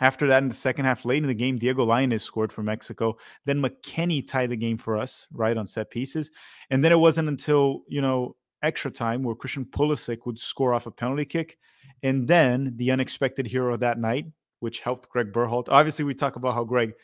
After 0.00 0.26
that, 0.28 0.42
in 0.42 0.48
the 0.48 0.54
second 0.54 0.84
half, 0.84 1.04
late 1.04 1.22
in 1.22 1.28
the 1.28 1.34
game, 1.34 1.58
Diego 1.58 1.86
Lainez 1.86 2.20
scored 2.20 2.52
for 2.52 2.62
Mexico. 2.62 3.16
Then 3.44 3.62
McKennie 3.62 4.26
tied 4.26 4.50
the 4.50 4.56
game 4.56 4.78
for 4.78 4.96
us, 4.96 5.26
right, 5.32 5.56
on 5.56 5.66
set 5.66 5.90
pieces. 5.90 6.30
And 6.70 6.84
then 6.84 6.92
it 6.92 6.98
wasn't 6.98 7.28
until, 7.28 7.82
you 7.88 8.00
know, 8.00 8.36
extra 8.62 8.90
time 8.90 9.22
where 9.22 9.34
Christian 9.34 9.64
Pulisic 9.64 10.18
would 10.26 10.38
score 10.38 10.74
off 10.74 10.86
a 10.86 10.90
penalty 10.90 11.24
kick. 11.24 11.58
And 12.02 12.28
then 12.28 12.74
the 12.76 12.90
unexpected 12.90 13.46
hero 13.46 13.76
that 13.76 13.98
night, 13.98 14.26
which 14.60 14.80
helped 14.80 15.08
Gregg 15.08 15.32
Berhalter. 15.32 15.68
Obviously, 15.70 16.04
we 16.04 16.14
talk 16.14 16.36
about 16.36 16.54
how 16.54 16.64
Gregg– 16.64 16.92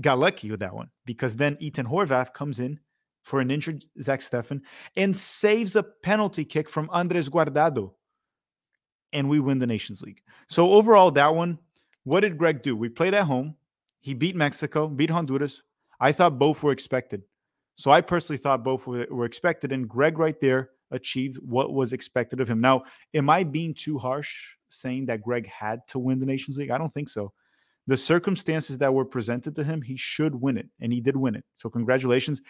got 0.00 0.18
lucky 0.18 0.50
with 0.50 0.60
that 0.60 0.74
one 0.74 0.90
because 1.04 1.36
then 1.36 1.56
Ethan 1.60 1.86
Horvath 1.86 2.32
comes 2.32 2.60
in 2.60 2.78
for 3.22 3.40
an 3.40 3.50
injured 3.50 3.84
Zach 4.00 4.20
Steffen 4.20 4.60
and 4.96 5.16
saves 5.16 5.76
a 5.76 5.82
penalty 5.82 6.44
kick 6.44 6.68
from 6.68 6.88
Andres 6.92 7.28
Guardado. 7.28 7.92
And 9.12 9.28
we 9.28 9.40
win 9.40 9.58
the 9.58 9.66
Nations 9.66 10.02
League. 10.02 10.22
So 10.48 10.70
overall, 10.70 11.10
that 11.12 11.34
one, 11.34 11.58
what 12.04 12.20
did 12.20 12.38
Gregg 12.38 12.62
do? 12.62 12.76
We 12.76 12.88
played 12.88 13.14
at 13.14 13.24
home. 13.24 13.56
He 14.00 14.14
beat 14.14 14.36
Mexico, 14.36 14.88
beat 14.88 15.10
Honduras. 15.10 15.62
I 16.00 16.12
thought 16.12 16.38
both 16.38 16.62
were 16.62 16.72
expected. 16.72 17.22
So 17.76 17.90
I 17.90 18.00
personally 18.00 18.38
thought 18.38 18.64
both 18.64 18.86
were, 18.86 19.24
expected. 19.24 19.72
And 19.72 19.88
Gregg 19.88 20.18
right 20.18 20.38
there 20.40 20.70
achieved 20.90 21.38
what 21.38 21.72
was 21.72 21.92
expected 21.92 22.40
of 22.40 22.48
him. 22.48 22.60
Now, 22.60 22.82
am 23.14 23.30
I 23.30 23.44
being 23.44 23.74
too 23.74 23.98
harsh 23.98 24.50
saying 24.68 25.06
that 25.06 25.22
Gregg 25.22 25.46
had 25.46 25.86
to 25.88 25.98
win 25.98 26.20
the 26.20 26.26
Nations 26.26 26.58
League? 26.58 26.70
I 26.70 26.78
don't 26.78 26.92
think 26.92 27.08
so 27.08 27.32
the 27.90 27.96
circumstances 27.96 28.78
that 28.78 28.94
were 28.94 29.04
presented 29.04 29.54
to 29.56 29.64
him, 29.64 29.82
he 29.82 29.96
should 29.96 30.34
win 30.34 30.56
it, 30.56 30.68
and 30.80 30.92
he 30.92 31.00
did 31.00 31.16
win 31.16 31.34
it. 31.34 31.44
So 31.56 31.68
congratulations. 31.68 32.40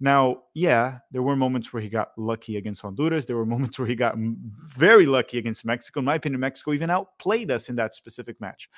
Now, 0.00 0.42
yeah, 0.54 0.98
there 1.12 1.22
were 1.22 1.36
moments 1.36 1.72
where 1.72 1.82
he 1.82 1.88
got 1.88 2.10
lucky 2.16 2.56
against 2.56 2.82
Honduras. 2.82 3.24
There 3.24 3.36
were 3.36 3.46
moments 3.54 3.78
where 3.78 3.88
he 3.88 3.94
got 3.94 4.14
very 4.16 5.06
lucky 5.06 5.38
against 5.38 5.64
Mexico. 5.64 6.00
In 6.00 6.06
my 6.06 6.16
opinion, 6.16 6.40
Mexico 6.40 6.72
even 6.72 6.90
outplayed 6.90 7.50
us 7.50 7.68
in 7.68 7.76
that 7.76 7.94
specific 7.94 8.40
match. 8.40 8.68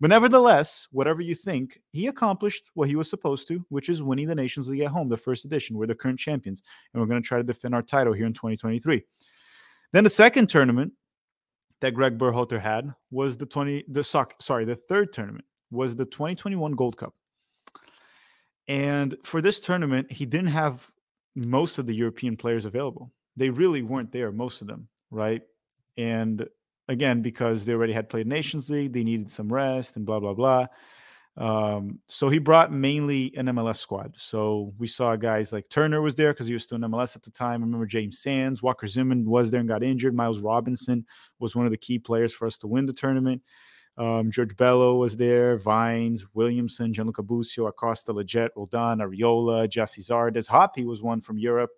But 0.00 0.10
nevertheless, 0.10 0.88
whatever 0.90 1.22
you 1.22 1.34
think, 1.34 1.80
he 1.92 2.08
accomplished 2.08 2.70
what 2.74 2.88
he 2.88 2.96
was 2.96 3.08
supposed 3.08 3.46
to, 3.48 3.64
which 3.68 3.88
is 3.88 4.02
winning 4.02 4.26
the 4.26 4.34
Nations 4.34 4.68
League 4.68 4.80
at 4.80 4.90
home, 4.90 5.08
the 5.08 5.16
first 5.16 5.44
edition. 5.44 5.76
We're 5.76 5.86
the 5.86 5.94
current 5.94 6.18
champions, 6.18 6.62
and 6.92 7.00
we're 7.00 7.06
going 7.06 7.22
to 7.22 7.26
try 7.26 7.38
to 7.38 7.44
defend 7.44 7.74
our 7.74 7.82
title 7.82 8.12
here 8.12 8.26
in 8.26 8.32
2023. 8.32 9.04
Then 9.92 10.04
the 10.04 10.10
second 10.10 10.48
tournament 10.48 10.92
that 11.80 11.94
Gregg 11.94 12.18
Berhalter 12.18 12.60
had 12.60 12.92
was 13.10 13.36
the 13.36 13.46
20 13.46 13.84
the 13.88 14.02
sock 14.02 14.34
sorry, 14.40 14.64
the 14.64 14.74
third 14.74 15.12
tournament 15.12 15.44
was 15.70 15.94
the 15.94 16.04
2021 16.04 16.72
Gold 16.72 16.96
Cup. 16.96 17.14
And 18.68 19.16
for 19.24 19.40
this 19.40 19.60
tournament, 19.60 20.10
he 20.10 20.26
didn't 20.26 20.48
have 20.48 20.90
most 21.34 21.78
of 21.78 21.86
the 21.86 21.94
European 21.94 22.36
players 22.36 22.64
available. 22.64 23.12
They 23.36 23.50
really 23.50 23.82
weren't 23.82 24.12
there, 24.12 24.30
most 24.32 24.60
of 24.62 24.68
them, 24.68 24.88
right? 25.10 25.42
And 25.96 26.46
again, 26.88 27.22
because 27.22 27.64
they 27.64 27.72
already 27.72 27.92
had 27.92 28.08
played 28.08 28.26
Nations 28.26 28.70
League, 28.70 28.92
they 28.92 29.04
needed 29.04 29.30
some 29.30 29.52
rest 29.52 29.96
and 29.96 30.06
blah, 30.06 30.20
blah, 30.20 30.34
blah. 30.34 30.66
Um, 31.36 31.98
so 32.06 32.28
he 32.28 32.38
brought 32.38 32.72
mainly 32.72 33.32
an 33.36 33.46
MLS 33.46 33.78
squad. 33.78 34.14
So 34.16 34.72
we 34.78 34.86
saw 34.86 35.16
guys 35.16 35.52
like 35.52 35.68
Turner 35.68 36.00
was 36.00 36.14
there 36.14 36.32
because 36.32 36.46
he 36.46 36.52
was 36.52 36.62
still 36.62 36.76
in 36.76 36.82
MLS 36.82 37.16
at 37.16 37.24
the 37.24 37.30
time. 37.30 37.62
I 37.62 37.64
remember 37.64 37.86
James 37.86 38.20
Sands, 38.20 38.62
Walker 38.62 38.86
Zimmerman 38.86 39.28
was 39.28 39.50
there 39.50 39.60
and 39.60 39.68
got 39.68 39.82
injured. 39.82 40.14
Miles 40.14 40.38
Robinson 40.38 41.04
was 41.40 41.56
one 41.56 41.66
of 41.66 41.72
the 41.72 41.78
key 41.78 41.98
players 41.98 42.32
for 42.32 42.46
us 42.46 42.56
to 42.58 42.68
win 42.68 42.86
the 42.86 42.92
tournament. 42.92 43.42
Um, 43.96 44.30
George 44.30 44.56
Bello 44.56 44.96
was 44.96 45.16
there, 45.16 45.56
Vines, 45.56 46.26
Williamson, 46.34 46.92
Gianluca 46.92 47.22
Busio, 47.22 47.66
Acosta, 47.66 48.12
Lletget, 48.12 48.50
Roldan, 48.56 48.98
Arriola, 48.98 49.68
Gyasi 49.68 50.04
Zardes. 50.04 50.46
Hoppy 50.46 50.84
was 50.84 51.02
one 51.02 51.20
from 51.20 51.38
Europe. 51.38 51.70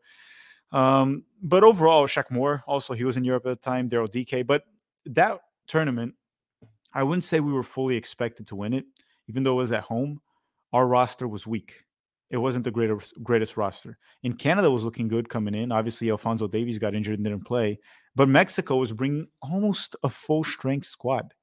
Um, 0.73 1.25
but 1.43 1.63
overall, 1.63 2.07
Shaq 2.07 2.31
Moore, 2.31 2.65
also 2.67 2.95
he 2.95 3.05
was 3.05 3.17
in 3.17 3.25
Europe 3.25 3.47
at 3.47 3.61
the 3.61 3.71
time, 3.71 3.89
Daryl 3.89 4.11
Dike. 4.11 4.47
But 4.47 4.65
that 5.05 5.41
tournament, 5.67 6.15
I 6.93 7.03
wouldn't 7.03 7.25
say 7.25 7.41
we 7.41 7.53
were 7.53 7.63
fully 7.63 7.97
expected 7.97 8.47
to 8.49 8.57
win 8.57 8.73
it 8.73 8.87
even 9.29 9.43
though 9.43 9.53
it 9.53 9.63
was 9.63 9.73
at 9.73 9.85
home, 9.85 10.21
our 10.73 10.87
roster 10.87 11.27
was 11.29 11.47
weak. 11.47 11.85
It 12.29 12.39
wasn't 12.39 12.65
the 12.65 12.73
greatest 12.73 13.15
greatest 13.23 13.57
roster. 13.57 13.99
In 14.25 14.33
Canada 14.33 14.71
was 14.71 14.83
looking 14.83 15.07
good 15.07 15.29
coming 15.29 15.55
in. 15.55 15.71
Obviously, 15.71 16.11
Alfonso 16.11 16.49
Davies 16.49 16.79
got 16.79 16.95
injured 16.95 17.19
and 17.19 17.25
didn't 17.25 17.47
play. 17.47 17.79
But 18.17 18.29
Mexico 18.29 18.77
was 18.77 18.93
bringing 18.93 19.29
almost 19.43 19.95
a 20.03 20.09
full 20.09 20.43
strength 20.43 20.87
squad. 20.87 21.35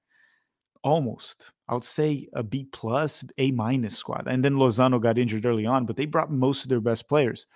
Almost. 0.83 1.51
I 1.67 1.75
would 1.75 1.83
say 1.83 2.27
a 2.33 2.43
B 2.43 2.67
plus, 2.71 3.23
A 3.37 3.51
minus 3.51 3.97
squad. 3.97 4.27
And 4.27 4.43
then 4.43 4.55
Lozano 4.55 5.01
got 5.01 5.17
injured 5.17 5.45
early 5.45 5.65
on, 5.65 5.85
but 5.85 5.95
they 5.95 6.05
brought 6.05 6.31
most 6.31 6.63
of 6.63 6.69
their 6.69 6.81
best 6.81 7.07
players. 7.07 7.47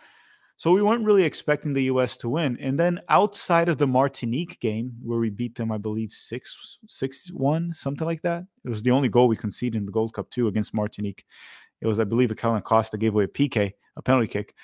So 0.60 0.72
we 0.72 0.82
weren't 0.82 1.06
really 1.06 1.24
expecting 1.24 1.74
the 1.74 1.84
US 1.84 2.18
to 2.18 2.30
win. 2.30 2.58
And 2.60 2.80
then 2.80 3.00
outside 3.10 3.70
of 3.70 3.78
the 3.78 3.86
Martinique 3.86 4.60
game, 4.60 4.92
where 5.04 5.20
we 5.20 5.30
beat 5.30 5.56
them, 5.56 5.72
I 5.72 5.78
believe, 5.78 6.12
6 6.12 6.80
6 6.88 7.32
1, 7.32 7.74
something 7.74 8.08
like 8.08 8.24
that. 8.24 8.46
It 8.66 8.70
was 8.70 8.82
the 8.82 8.92
only 8.92 9.08
goal 9.08 9.28
we 9.28 9.38
conceded 9.38 9.78
in 9.78 9.86
the 9.86 9.92
Gold 9.92 10.14
Cup, 10.14 10.32
too, 10.32 10.48
against 10.48 10.74
Martinique. 10.74 11.26
It 11.82 11.86
was, 11.86 12.00
I 12.00 12.06
believe, 12.06 12.32
a 12.32 12.36
Kellyn 12.36 12.64
Costa 12.64 12.98
gave 12.98 13.14
away 13.14 13.26
a 13.26 13.28
PK, 13.28 13.74
a 13.96 14.02
penalty 14.02 14.28
kick. 14.28 14.56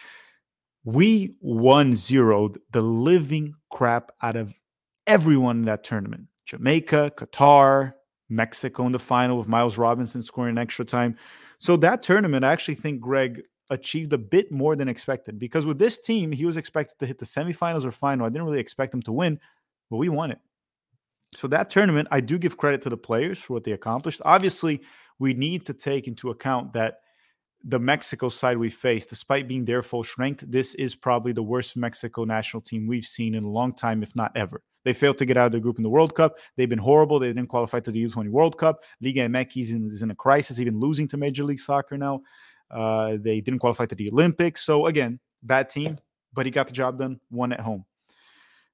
We 0.84 1.36
1 1.42 1.94
0 1.94 2.56
the 2.72 2.82
living 2.82 3.54
crap 3.70 4.12
out 4.22 4.36
of 4.36 4.52
everyone 5.06 5.58
in 5.58 5.66
that 5.66 5.84
tournament 5.84 6.28
Jamaica, 6.46 7.12
Qatar, 7.18 7.94
Mexico 8.30 8.86
in 8.86 8.92
the 8.92 9.00
final 9.00 9.38
with 9.38 9.48
Miles 9.48 9.78
Robinson 9.78 10.24
scoring 10.24 10.52
an 10.52 10.58
extra 10.58 10.86
time. 10.86 11.18
So 11.60 11.78
that 11.78 12.04
tournament, 12.04 12.44
I 12.44 12.52
actually 12.52 12.76
think 12.76 13.00
Gregg 13.00 13.42
achieved 13.70 14.12
a 14.14 14.18
bit 14.18 14.52
more 14.52 14.76
than 14.76 14.90
expected 14.90 15.40
because 15.40 15.66
with 15.66 15.80
this 15.80 16.00
team, 16.00 16.32
he 16.32 16.46
was 16.46 16.58
expected 16.58 17.00
to 17.00 17.06
hit 17.06 17.20
the 17.20 17.26
semifinals 17.26 17.86
or 17.86 17.92
final. 17.92 18.26
I 18.26 18.30
didn't 18.30 18.46
really 18.46 18.60
expect 18.60 18.94
him 18.94 19.02
to 19.04 19.12
win, 19.12 19.40
but 19.90 19.98
we 19.98 20.10
won 20.10 20.32
it. 20.32 20.40
So 21.36 21.48
that 21.48 21.70
tournament, 21.70 22.08
I 22.12 22.20
do 22.20 22.38
give 22.38 22.58
credit 22.58 22.82
to 22.84 22.90
the 22.90 22.98
players 22.98 23.40
for 23.40 23.54
what 23.54 23.64
they 23.64 23.72
accomplished. 23.72 24.22
Obviously, 24.26 24.82
we 25.20 25.34
need 25.34 25.66
to 25.66 25.74
take 25.74 26.08
into 26.08 26.30
account 26.30 26.74
that 26.74 27.00
the 27.64 27.80
Mexico 27.80 28.30
side 28.30 28.58
we 28.58 28.70
faced, 28.70 29.10
despite 29.10 29.48
being 29.48 29.66
their 29.66 29.82
full 29.82 30.04
strength, 30.04 30.44
this 30.46 30.74
is 30.76 30.96
probably 30.96 31.32
the 31.32 31.44
worst 31.44 31.78
Mexico 31.78 32.26
national 32.26 32.62
team 32.62 32.88
we've 32.88 33.06
seen 33.06 33.36
in 33.36 33.44
a 33.44 33.50
long 33.50 33.74
time, 33.74 34.04
if 34.04 34.16
not 34.16 34.36
ever. 34.36 34.62
They 34.84 34.94
failed 34.94 35.18
to 35.20 35.26
get 35.26 35.38
out 35.38 35.48
of 35.48 35.52
the 35.54 35.60
group 35.60 35.78
in 35.78 35.84
the 35.84 35.90
World 35.90 36.16
Cup. 36.16 36.36
They've 36.58 36.70
been 36.70 36.80
horrible. 36.80 37.20
They 37.20 37.28
didn't 37.28 37.48
qualify 37.48 37.80
to 37.82 37.92
the 37.92 38.06
U20 38.06 38.30
World 38.30 38.58
Cup. 38.58 38.84
Liga 39.02 39.22
MX 39.22 39.64
is 39.64 39.72
in, 39.72 39.86
is 39.88 40.02
in 40.02 40.12
a 40.12 40.16
crisis, 40.16 40.60
even 40.60 40.80
losing 40.80 41.08
to 41.10 41.18
Major 41.18 41.44
League 41.44 41.60
Soccer 41.60 41.98
now. 41.98 42.22
Uh, 42.70 43.18
they 43.20 43.40
didn't 43.40 43.60
qualify 43.60 43.86
to 43.86 43.96
the 43.96 44.10
Olympics. 44.12 44.66
So 44.66 44.88
again, 44.88 45.20
bad 45.42 45.70
team, 45.70 45.98
but 46.34 46.46
he 46.46 46.52
got 46.52 46.68
the 46.68 46.74
job 46.74 46.98
done, 46.98 47.20
won 47.30 47.54
at 47.54 47.60
home. 47.60 47.86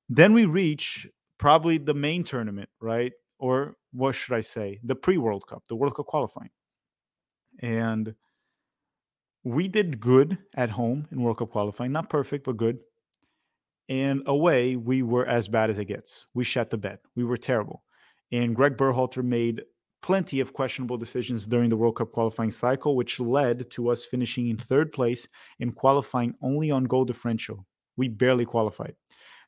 Then 0.08 0.34
we 0.34 0.46
reach 0.46 1.08
probably 1.38 1.78
the 1.78 1.94
main 1.94 2.24
tournament, 2.24 2.70
right? 2.80 3.14
Or 3.38 3.76
what 3.92 4.14
should 4.14 4.36
I 4.36 4.42
say? 4.42 4.80
The 4.84 4.96
pre 4.96 5.18
World 5.18 5.48
Cup, 5.48 5.64
the 5.68 5.76
World 5.76 5.96
Cup 5.96 6.08
qualifying. 6.08 6.50
And 7.60 8.16
we 9.44 9.68
did 9.68 10.00
good 10.00 10.38
at 10.56 10.70
home 10.70 11.08
in 11.12 11.22
World 11.22 11.38
Cup 11.38 11.52
qualifying, 11.52 11.92
not 11.92 12.10
perfect, 12.10 12.46
but 12.46 12.58
good. 12.58 12.80
And 13.90 14.22
away, 14.28 14.76
we 14.76 15.02
were 15.02 15.26
as 15.26 15.48
bad 15.48 15.70
as 15.72 15.80
it 15.80 15.86
gets. 15.86 16.28
We 16.36 16.44
shut 16.44 16.70
the 16.70 16.78
bed. 16.78 17.00
We 17.16 17.24
were 17.24 17.38
terrible. 17.38 17.84
And 18.32 18.56
Gregg 18.56 18.78
Berhalter 18.78 19.24
made 19.24 19.64
plenty 20.02 20.40
of 20.40 20.54
questionable 20.54 20.98
decisions 20.98 21.48
during 21.48 21.70
the 21.70 21.76
World 21.76 21.96
Cup 21.96 22.12
qualifying 22.12 22.52
cycle, 22.52 22.96
which 22.96 23.20
led 23.20 23.70
to 23.72 23.90
us 23.90 24.06
finishing 24.06 24.48
in 24.48 24.58
third 24.58 24.94
place 24.94 25.28
and 25.60 25.76
qualifying 25.76 26.36
only 26.42 26.70
on 26.72 26.84
goal 26.86 27.04
differential. 27.04 27.66
We 27.98 28.08
barely 28.08 28.46
qualified. 28.46 28.96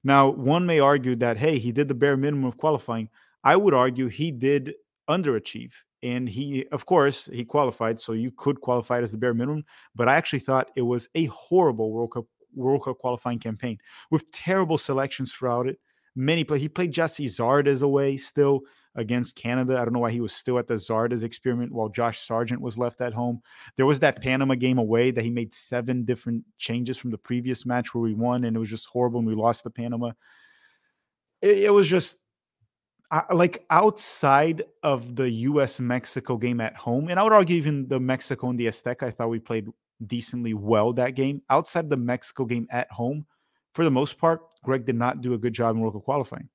Now, 0.04 0.30
one 0.30 0.66
may 0.66 0.80
argue 0.80 1.16
that, 1.18 1.38
hey, 1.38 1.60
he 1.60 1.72
did 1.72 1.88
the 1.88 1.94
bare 1.94 2.18
minimum 2.18 2.46
of 2.46 2.58
qualifying. 2.58 3.10
I 3.44 3.56
would 3.56 3.76
argue 3.76 4.08
he 4.08 4.32
did 4.32 4.74
underachieve. 5.10 5.72
And 6.04 6.28
he, 6.28 6.66
of 6.72 6.88
course, 6.88 7.30
he 7.32 7.46
qualified, 7.46 8.02
so 8.02 8.14
you 8.14 8.32
could 8.32 8.60
qualify 8.60 8.98
it 8.98 9.04
as 9.04 9.12
the 9.12 9.20
bare 9.20 9.36
minimum. 9.36 9.66
But 9.96 10.10
I 10.10 10.16
actually 10.16 10.40
thought 10.40 10.72
it 10.76 10.82
was 10.82 11.08
a 11.14 11.26
horrible 11.26 11.92
World 11.92 12.14
Cup 12.14 12.26
World 12.54 12.84
Cup 12.84 12.98
qualifying 13.00 13.40
campaign 13.40 13.78
with 14.10 14.32
terrible 14.32 14.78
selections 14.78 15.34
throughout 15.34 15.68
it. 15.68 15.80
Many 16.16 16.44
play. 16.44 16.60
He 16.60 16.68
played 16.68 16.94
Gyasi 16.94 17.26
Zardes 17.26 17.82
away 17.82 18.18
still 18.18 18.62
against 18.96 19.36
Canada. 19.36 19.78
I 19.78 19.86
don't 19.86 19.94
know 19.94 20.00
why 20.00 20.12
he 20.12 20.20
was 20.20 20.34
still 20.34 20.60
at 20.60 20.68
the 20.68 20.74
Zardes 20.74 21.24
experiment 21.24 21.72
while 21.72 21.88
Josh 21.88 22.20
Sargent 22.20 22.62
was 22.62 22.78
left 22.78 23.00
at 23.02 23.14
home. 23.14 23.42
There 23.78 23.86
was 23.86 24.00
that 24.00 24.22
Panama 24.22 24.56
game 24.56 24.78
away 24.78 25.12
that 25.12 25.24
he 25.24 25.30
made 25.30 25.54
seven 25.54 26.04
different 26.04 26.44
changes 26.58 26.98
from 26.98 27.12
the 27.12 27.18
previous 27.18 27.66
match 27.66 27.94
where 27.94 28.02
we 28.02 28.14
won, 28.14 28.44
and 28.44 28.56
it 28.56 28.60
was 28.60 28.70
just 28.70 28.88
horrible 28.88 29.20
and 29.20 29.28
we 29.28 29.36
lost 29.36 29.64
to 29.64 29.70
Panama. 29.70 30.12
It, 31.42 31.60
it 31.60 31.74
was 31.74 31.88
just 31.88 32.18
like 33.32 33.66
outside 33.70 34.64
of 34.84 35.16
the 35.16 35.30
US 35.30 35.80
Mexico 35.80 36.38
game 36.38 36.62
at 36.62 36.76
home, 36.76 37.10
and 37.10 37.20
I 37.20 37.24
would 37.24 37.34
argue 37.34 37.58
even 37.58 37.88
the 37.88 38.00
Mexico 38.00 38.50
and 38.50 38.60
the 38.60 38.68
Azteca, 38.68 39.04
I 39.04 39.12
thought 39.12 39.30
we 39.30 39.40
played 39.40 39.68
decently 40.08 40.54
well 40.54 40.94
that 40.94 41.16
game. 41.16 41.42
Outside 41.50 41.90
the 41.90 41.98
Mexico 41.98 42.46
game 42.46 42.68
at 42.72 42.92
home, 42.92 43.26
for 43.74 43.84
the 43.84 43.92
most 43.92 44.18
part, 44.18 44.42
Gregg 44.64 44.86
did 44.86 44.96
not 44.96 45.22
do 45.22 45.34
a 45.34 45.38
good 45.38 45.54
job 45.54 45.76
in 45.76 45.82
World 45.82 45.94
Cup 45.94 46.04
qualifying 46.04 46.50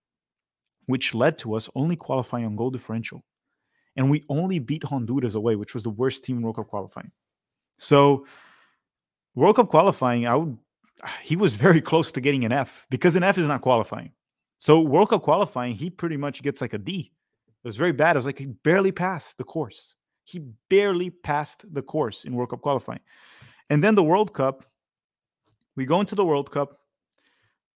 which 0.86 1.14
led 1.14 1.38
to 1.38 1.54
us 1.54 1.68
only 1.74 1.96
qualifying 1.96 2.44
on 2.44 2.56
goal 2.56 2.70
differential. 2.70 3.22
And 3.96 4.10
we 4.10 4.24
only 4.28 4.58
beat 4.58 4.84
Honduras 4.84 5.34
away, 5.34 5.56
which 5.56 5.74
was 5.74 5.82
the 5.82 5.90
worst 5.90 6.24
team 6.24 6.38
in 6.38 6.42
World 6.42 6.56
Cup 6.56 6.68
qualifying. 6.68 7.10
So, 7.78 8.26
World 9.34 9.56
Cup 9.56 9.68
qualifying, 9.68 10.26
I 10.26 10.34
would, 10.34 10.56
he 11.22 11.36
was 11.36 11.56
very 11.56 11.80
close 11.90 12.10
to 12.12 12.20
getting 12.20 12.44
an 12.44 12.52
F 12.52 12.86
because 12.90 13.16
an 13.16 13.22
F 13.22 13.38
is 13.38 13.46
not 13.46 13.60
qualifying. 13.60 14.12
So, 14.58 14.80
World 14.80 15.10
Cup 15.10 15.22
qualifying, 15.22 15.74
he 15.74 15.90
pretty 15.90 16.16
much 16.16 16.42
gets 16.42 16.60
like 16.60 16.72
a 16.72 16.78
D. 16.78 17.12
It 17.48 17.68
was 17.68 17.76
very 17.76 17.92
bad. 17.92 18.16
It 18.16 18.18
was 18.18 18.26
like 18.26 18.38
he 18.38 18.46
barely 18.46 18.92
passed 18.92 19.38
the 19.38 19.44
course. 19.44 19.94
He 20.26 20.40
barely 20.68 21.11
passed 21.11 21.64
the 21.73 21.83
course 21.83 22.25
in 22.25 22.35
World 22.35 22.50
Cup 22.50 22.61
qualifying. 22.61 23.00
And 23.71 23.83
then 23.83 23.95
the 23.95 24.02
World 24.02 24.35
Cup, 24.35 24.64
we 25.76 25.87
go 25.87 26.00
into 26.00 26.16
the 26.16 26.25
World 26.25 26.50
Cup. 26.50 26.80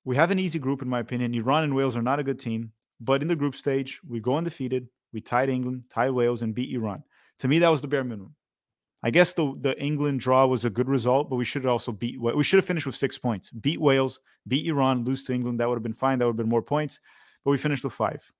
We 0.04 0.16
have 0.16 0.32
an 0.32 0.40
easy 0.40 0.58
group, 0.58 0.82
in 0.82 0.88
my 0.88 0.98
opinion. 0.98 1.32
Iran 1.32 1.62
and 1.62 1.76
Wales 1.76 1.96
are 1.96 2.02
not 2.02 2.18
a 2.18 2.24
good 2.24 2.40
team. 2.40 2.72
But 3.00 3.22
in 3.22 3.28
the 3.28 3.36
group 3.36 3.54
stage, 3.54 4.00
we 4.06 4.18
go 4.18 4.34
undefeated. 4.34 4.88
We 5.12 5.20
tied 5.20 5.48
England, 5.48 5.84
tied 5.90 6.10
Wales, 6.10 6.42
and 6.42 6.54
beat 6.54 6.74
Iran. 6.74 7.04
To 7.38 7.48
me, 7.48 7.60
that 7.60 7.70
was 7.70 7.82
the 7.82 7.88
bare 7.88 8.04
minimum. 8.04 8.34
I 9.02 9.10
guess 9.10 9.32
the 9.32 9.54
the 9.60 9.80
England 9.80 10.20
draw 10.20 10.46
was 10.46 10.64
a 10.64 10.70
good 10.70 10.88
result, 10.88 11.30
but 11.30 11.36
we 11.36 11.44
should 11.44 11.62
have 11.62 11.72
also 11.72 11.92
beat. 11.92 12.20
We 12.20 12.44
should 12.44 12.58
have 12.58 12.66
finished 12.66 12.86
with 12.86 12.96
six 12.96 13.16
points. 13.16 13.50
Beat 13.50 13.80
Wales, 13.80 14.20
beat 14.46 14.66
Iran, 14.66 15.04
lose 15.04 15.24
to 15.24 15.32
England. 15.32 15.60
That 15.60 15.68
would 15.68 15.76
have 15.76 15.82
been 15.82 15.94
fine. 15.94 16.18
That 16.18 16.26
would 16.26 16.32
have 16.32 16.44
been 16.44 16.48
more 16.48 16.62
points. 16.62 17.00
But 17.44 17.52
we 17.52 17.58
finished 17.58 17.84
with 17.84 17.94
five. 17.94 18.30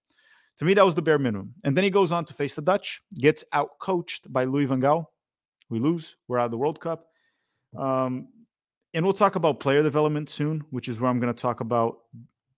To 0.61 0.67
me, 0.67 0.75
that 0.75 0.85
was 0.85 0.95
the 0.95 1.00
bare 1.00 1.19
minimum. 1.19 1.55
And 1.64 1.75
then 1.75 1.85
he 1.85 1.88
goes 1.88 2.12
on 2.12 2.26
to 2.26 2.35
face 2.35 2.55
the 2.55 2.61
Dutch, 2.61 3.00
gets 3.14 3.43
out 3.55 3.79
coached 3.79 4.31
by 4.31 4.45
Louis 4.45 4.67
van 4.67 4.83
Gaal. 4.83 5.07
We 5.71 5.81
lose. 5.81 6.19
We're 6.29 6.38
out 6.38 6.45
of 6.45 6.50
the 6.50 6.59
World 6.59 6.79
Cup. 6.79 7.07
Um, 7.75 8.29
and 8.93 9.02
we'll 9.02 9.14
talk 9.14 9.37
about 9.37 9.59
player 9.59 9.83
development 9.83 10.29
soon, 10.29 10.62
which 10.69 10.87
is 10.87 11.00
where 11.00 11.11
I'm 11.11 11.19
going 11.19 11.35
to 11.35 11.40
talk 11.40 11.61
about 11.61 12.00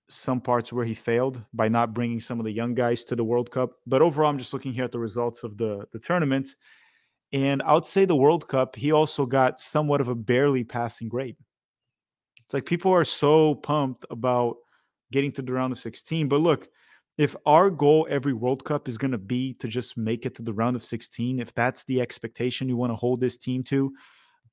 some 0.09 0.41
parts 0.41 0.73
where 0.73 0.85
he 0.85 0.95
failed 0.95 1.43
by 1.55 1.69
not 1.69 1.95
bringing 1.95 2.19
some 2.19 2.41
of 2.41 2.45
the 2.45 2.51
young 2.51 2.75
guys 2.75 3.05
to 3.05 3.15
the 3.15 3.23
World 3.23 3.53
Cup. 3.53 3.75
But 3.87 4.03
overall, 4.03 4.31
I'm 4.31 4.39
just 4.39 4.53
looking 4.53 4.73
here 4.73 4.85
at 4.85 4.91
the 4.91 4.99
results 4.99 5.45
of 5.45 5.57
the 5.57 5.87
the 5.93 6.01
tournament, 6.01 6.57
and 7.33 7.63
I 7.63 7.75
would 7.75 7.87
say 7.87 8.05
the 8.05 8.17
World 8.17 8.49
Cup 8.49 8.75
he 8.75 8.91
also 8.91 9.27
got 9.27 9.61
somewhat 9.61 10.01
of 10.01 10.09
a 10.09 10.17
barely 10.17 10.65
passing 10.65 11.09
grade. 11.09 11.37
It's 12.47 12.55
like 12.55 12.67
people 12.67 12.91
are 12.91 13.05
so 13.05 13.55
pumped 13.55 14.07
about 14.11 14.57
getting 15.13 15.31
to 15.33 15.43
the 15.43 15.53
round 15.53 15.73
of 15.73 15.79
16, 15.79 16.27
but 16.27 16.41
look, 16.41 16.69
if 17.19 17.37
our 17.47 17.71
goal 17.71 18.07
every 18.11 18.33
World 18.33 18.65
Cup 18.65 18.89
is 18.89 18.99
going 18.99 19.11
to 19.11 19.19
be 19.19 19.55
to 19.55 19.69
just 19.69 19.97
make 19.97 20.25
it 20.25 20.35
to 20.37 20.43
the 20.43 20.53
round 20.53 20.77
of 20.77 20.83
16, 20.83 21.41
if 21.41 21.55
that's 21.55 21.85
the 21.85 22.01
expectation 22.01 22.69
you 22.69 22.77
want 22.77 22.91
to 22.91 22.97
hold 22.97 23.21
this 23.21 23.37
team 23.37 23.63
to, 23.65 23.93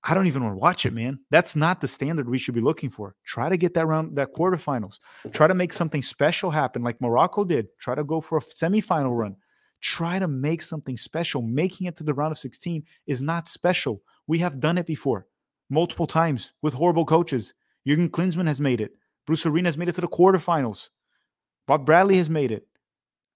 I 0.04 0.14
don't 0.14 0.28
even 0.28 0.44
want 0.44 0.56
to 0.56 0.60
watch 0.60 0.86
it, 0.86 0.94
man. 0.94 1.20
That's 1.30 1.56
not 1.56 1.82
the 1.82 1.88
standard 1.88 2.30
we 2.30 2.38
should 2.38 2.56
be 2.56 2.62
looking 2.62 2.90
for. 2.90 3.16
Try 3.26 3.50
to 3.50 3.58
get 3.58 3.74
that 3.74 3.86
round, 3.86 4.16
that 4.16 4.34
quarterfinals. 4.34 5.00
Try 5.34 5.48
to 5.48 5.54
make 5.54 5.74
something 5.74 6.02
special 6.02 6.52
happen, 6.52 6.84
like 6.84 7.02
Morocco 7.02 7.44
did. 7.44 7.68
Try 7.80 7.96
to 7.96 8.04
go 8.04 8.22
for 8.22 8.38
a 8.38 8.42
semifinal 8.42 9.18
run. 9.18 9.36
Try 9.82 10.20
to 10.20 10.28
make 10.28 10.62
something 10.62 10.96
special. 10.96 11.42
Making 11.42 11.88
it 11.88 11.98
to 11.98 12.04
the 12.04 12.14
round 12.14 12.32
of 12.32 12.38
16 12.38 12.84
is 13.08 13.22
not 13.22 13.50
special. 13.50 14.02
We 14.28 14.40
have 14.40 14.60
done 14.60 14.78
it 14.78 14.86
before, 14.86 15.28
multiple 15.70 16.08
times 16.08 16.52
with 16.62 16.74
horrible 16.74 17.06
coaches. 17.06 17.54
Jurgen 17.86 18.10
Klinsmann 18.10 18.48
has 18.48 18.62
made 18.62 18.82
it. 18.82 18.92
Bruce 19.26 19.46
Arena 19.46 19.68
has 19.68 19.78
made 19.78 19.90
it 19.90 19.96
to 19.96 20.02
the 20.02 20.08
quarterfinals. 20.08 20.90
Bob 21.70 21.86
Bradley 21.86 22.18
has 22.18 22.32
made 22.32 22.52
it. 22.52 22.66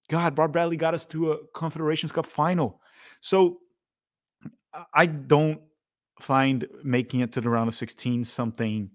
God, 0.08 0.34
Bob 0.34 0.52
Bradley 0.52 0.76
got 0.76 0.92
us 0.92 1.06
to 1.06 1.30
a 1.30 1.38
Confederations 1.54 2.10
Cup 2.10 2.26
final. 2.26 2.80
So 3.20 3.60
I 4.92 5.06
don't 5.06 5.60
find 6.18 6.66
making 6.82 7.20
it 7.20 7.30
to 7.34 7.40
the 7.40 7.48
round 7.48 7.68
of 7.68 7.76
16 7.76 8.24
something 8.24 8.90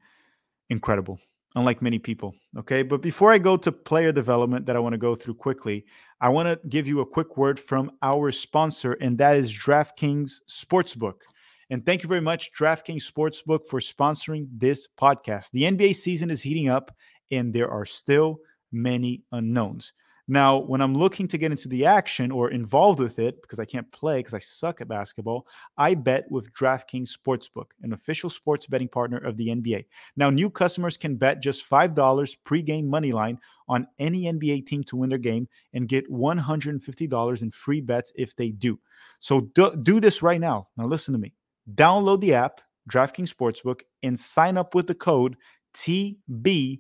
incredible, 0.70 1.22
unlike 1.56 1.82
many 1.82 2.00
people. 2.00 2.36
Okay. 2.58 2.84
But 2.84 3.02
before 3.02 3.32
I 3.32 3.38
go 3.38 3.56
to 3.56 3.72
player 3.72 4.12
development 4.12 4.66
that 4.66 4.76
I 4.76 4.80
want 4.80 4.92
to 4.92 4.98
go 4.98 5.16
through 5.16 5.36
quickly, 5.36 5.86
I 6.20 6.28
want 6.28 6.62
to 6.62 6.68
give 6.68 6.86
you 6.86 7.00
a 7.00 7.06
quick 7.06 7.38
word 7.38 7.62
from 7.62 7.92
our 8.02 8.32
sponsor, 8.32 8.98
and 9.00 9.18
that 9.20 9.38
is 9.38 9.54
DraftKings 9.54 10.42
Sportsbook. 10.50 11.22
And 11.70 11.86
thank 11.86 12.04
you 12.04 12.10
very 12.10 12.20
much, 12.20 12.52
DraftKings 12.60 13.10
Sportsbook, 13.10 13.70
for 13.70 13.80
sponsoring 13.80 14.50
this 14.52 14.86
podcast. 15.00 15.52
The 15.52 15.64
NBA 15.64 15.96
season 15.96 16.30
is 16.30 16.42
heating 16.42 16.68
up, 16.68 16.94
and 17.32 17.54
there 17.54 17.72
are 17.72 17.86
still 17.86 18.42
many 18.72 19.24
unknowns. 19.32 19.94
Now, 20.32 20.60
when 20.60 20.80
I'm 20.80 20.94
looking 20.94 21.28
to 21.30 21.40
get 21.40 21.50
into 21.50 21.68
the 21.68 21.88
action 21.88 22.32
or 22.32 22.52
involved 22.52 23.00
with 23.00 23.18
it, 23.18 23.42
because 23.42 23.58
I 23.58 23.66
can't 23.66 23.92
play 23.92 24.20
because 24.20 24.36
I 24.36 24.40
suck 24.40 24.80
at 24.80 24.88
basketball, 24.88 25.48
I 25.76 25.96
bet 25.96 26.30
with 26.30 26.54
DraftKings 26.54 27.10
Sportsbook, 27.10 27.72
an 27.82 27.94
official 27.94 28.30
sports 28.30 28.68
betting 28.68 28.90
partner 28.90 29.18
of 29.18 29.38
the 29.38 29.48
NBA. 29.48 29.86
Now, 30.18 30.30
new 30.30 30.52
customers 30.52 30.98
can 30.98 31.16
bet 31.16 31.40
just 31.40 31.68
$5 31.68 32.38
pregame 32.46 32.86
money 32.86 33.12
line 33.12 33.40
on 33.68 33.88
any 33.98 34.26
NBA 34.26 34.68
team 34.68 34.84
to 34.84 34.98
win 34.98 35.10
their 35.10 35.18
game 35.18 35.48
and 35.74 35.88
get 35.88 36.08
$150 36.12 37.42
in 37.42 37.52
free 37.52 37.82
bets 37.82 38.12
if 38.16 38.36
they 38.36 38.50
do. 38.50 38.80
So 39.20 39.42
do, 39.56 39.76
do 39.82 40.00
this 40.00 40.22
right 40.22 40.40
now. 40.40 40.68
Now, 40.78 40.86
listen 40.86 41.14
to 41.14 41.20
me. 41.20 41.34
Download 41.74 42.22
the 42.22 42.36
app, 42.36 42.62
DraftKings 42.88 43.34
Sportsbook, 43.34 43.82
and 44.04 44.20
sign 44.20 44.60
up 44.60 44.76
with 44.76 44.86
the 44.86 44.94
code 44.94 45.38
TBPN. 45.74 46.78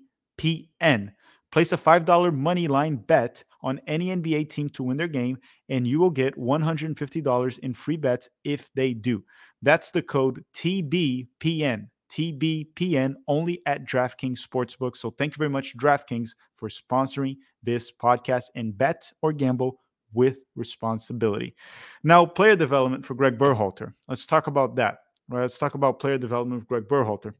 Place 1.51 1.71
a 1.71 1.77
$5 1.77 2.33
money 2.33 2.67
line 2.67 2.97
bet 2.97 3.43
on 3.61 3.81
any 3.87 4.07
NBA 4.07 4.49
team 4.49 4.69
to 4.69 4.83
win 4.83 4.97
their 4.97 5.07
game, 5.07 5.37
and 5.67 5.87
you 5.87 5.99
will 5.99 6.11
get 6.11 6.37
$150 6.37 7.59
in 7.59 7.73
free 7.73 7.97
bets 7.97 8.29
if 8.43 8.69
they 8.75 8.93
do. 8.93 9.23
That's 9.61 9.91
the 9.91 10.01
code 10.01 10.43
TBPN. 10.53 11.87
TBPN 12.11 13.15
only 13.27 13.61
at 13.65 13.85
DraftKings 13.85 14.39
Sportsbook. 14.39 14.97
So 14.97 15.11
thank 15.11 15.33
you 15.33 15.37
very 15.37 15.49
much, 15.49 15.77
DraftKings, 15.77 16.31
for 16.55 16.69
sponsoring 16.69 17.37
this 17.61 17.91
podcast 17.91 18.45
and 18.55 18.77
bet 18.77 19.11
or 19.21 19.31
gamble 19.31 19.79
with 20.13 20.39
responsibility. 20.55 21.55
Now, 22.03 22.25
player 22.25 22.55
development 22.55 23.05
for 23.05 23.13
Gregg 23.13 23.37
Berhalter. 23.37 23.93
Let's 24.07 24.25
talk 24.25 24.47
about 24.47 24.75
that. 24.77 24.99
Right, 25.27 25.41
let's 25.41 25.59
talk 25.59 25.75
about 25.75 25.99
player 25.99 26.17
development 26.17 26.61
with 26.61 26.67
Gregg 26.67 26.87
Berhalter. 26.87 27.35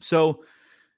So, 0.00 0.44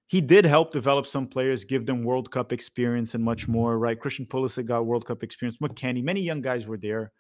he 0.09 0.23
did 0.23 0.47
help 0.47 0.73
develop 0.73 1.07
some 1.07 1.27
players, 1.27 1.65
give 1.65 1.85
them 1.85 2.03
World 2.03 2.31
Cup 2.31 2.53
experience 2.53 3.15
and 3.15 3.23
much 3.23 3.47
more, 3.47 3.79
right? 3.79 4.01
Christian 4.01 4.25
Pulisic 4.25 4.65
got 4.65 4.87
World 4.87 5.07
Cup 5.07 5.23
experience. 5.23 5.59
McKennie, 5.59 6.03
many 6.03 6.23
young 6.23 6.41
guys 6.41 6.67
were 6.67 6.79
there. 6.79 7.13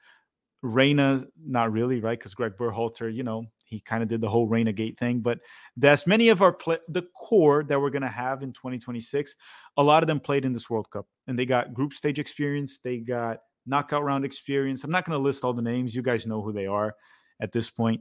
Reyna, 0.62 1.24
not 1.46 1.70
really, 1.70 2.00
right? 2.00 2.18
Because 2.18 2.34
Gregg 2.34 2.54
Berhalter, 2.58 3.14
you 3.14 3.22
know, 3.22 3.44
he 3.66 3.80
kind 3.80 4.02
of 4.02 4.08
did 4.08 4.22
the 4.22 4.28
whole 4.28 4.48
Reyna 4.48 4.72
Gate 4.72 4.98
thing. 4.98 5.20
But 5.20 5.38
that's 5.76 6.06
many 6.06 6.30
of 6.30 6.40
our 6.40 6.52
play, 6.52 6.78
the 6.88 7.02
core 7.14 7.62
that 7.64 7.78
we're 7.78 7.90
gonna 7.90 8.08
have 8.08 8.42
in 8.42 8.54
2026. 8.54 9.36
A 9.76 9.82
lot 9.82 10.02
of 10.02 10.06
them 10.06 10.18
played 10.18 10.46
in 10.46 10.52
this 10.54 10.70
World 10.70 10.90
Cup, 10.90 11.06
and 11.26 11.38
they 11.38 11.46
got 11.46 11.74
group 11.74 11.92
stage 11.92 12.18
experience. 12.18 12.78
They 12.82 12.98
got 12.98 13.40
knockout 13.66 14.02
round 14.02 14.24
experience. 14.24 14.82
I'm 14.82 14.90
not 14.90 15.04
gonna 15.04 15.18
list 15.18 15.44
all 15.44 15.52
the 15.52 15.62
names. 15.62 15.94
You 15.94 16.02
guys 16.02 16.26
know 16.26 16.42
who 16.42 16.52
they 16.54 16.66
are 16.66 16.94
at 17.40 17.52
this 17.52 17.68
point. 17.68 18.00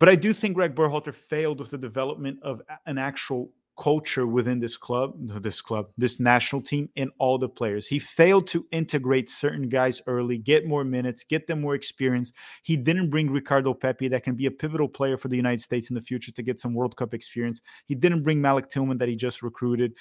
But 0.00 0.08
I 0.08 0.16
do 0.16 0.32
think 0.32 0.56
Gregg 0.56 0.74
Berhalter 0.74 1.14
failed 1.14 1.60
with 1.60 1.70
the 1.70 1.78
development 1.78 2.40
of 2.42 2.60
an 2.86 2.98
actual 2.98 3.52
culture 3.78 4.26
within 4.26 4.60
this 4.60 4.76
club, 4.76 5.14
this 5.42 5.60
club, 5.60 5.86
this 5.96 6.20
national 6.20 6.62
team, 6.62 6.88
and 6.96 7.10
all 7.18 7.38
the 7.38 7.48
players. 7.48 7.86
He 7.86 7.98
failed 7.98 8.46
to 8.48 8.66
integrate 8.70 9.30
certain 9.30 9.68
guys 9.68 10.02
early, 10.06 10.38
get 10.38 10.66
more 10.66 10.84
minutes, 10.84 11.24
get 11.24 11.46
them 11.46 11.60
more 11.60 11.74
experience. 11.74 12.32
He 12.62 12.76
didn't 12.76 13.10
bring 13.10 13.30
Ricardo 13.30 13.74
Pepi, 13.74 14.08
that 14.08 14.24
can 14.24 14.34
be 14.34 14.46
a 14.46 14.50
pivotal 14.50 14.88
player 14.88 15.16
for 15.16 15.28
the 15.28 15.36
United 15.36 15.60
States 15.60 15.90
in 15.90 15.94
the 15.94 16.02
future 16.02 16.32
to 16.32 16.42
get 16.42 16.60
some 16.60 16.74
World 16.74 16.96
Cup 16.96 17.14
experience. 17.14 17.60
He 17.86 17.94
didn't 17.94 18.22
bring 18.22 18.40
Malik 18.40 18.68
Tillman 18.68 18.98
that 18.98 19.08
he 19.08 19.16
just 19.16 19.42
recruited. 19.42 19.94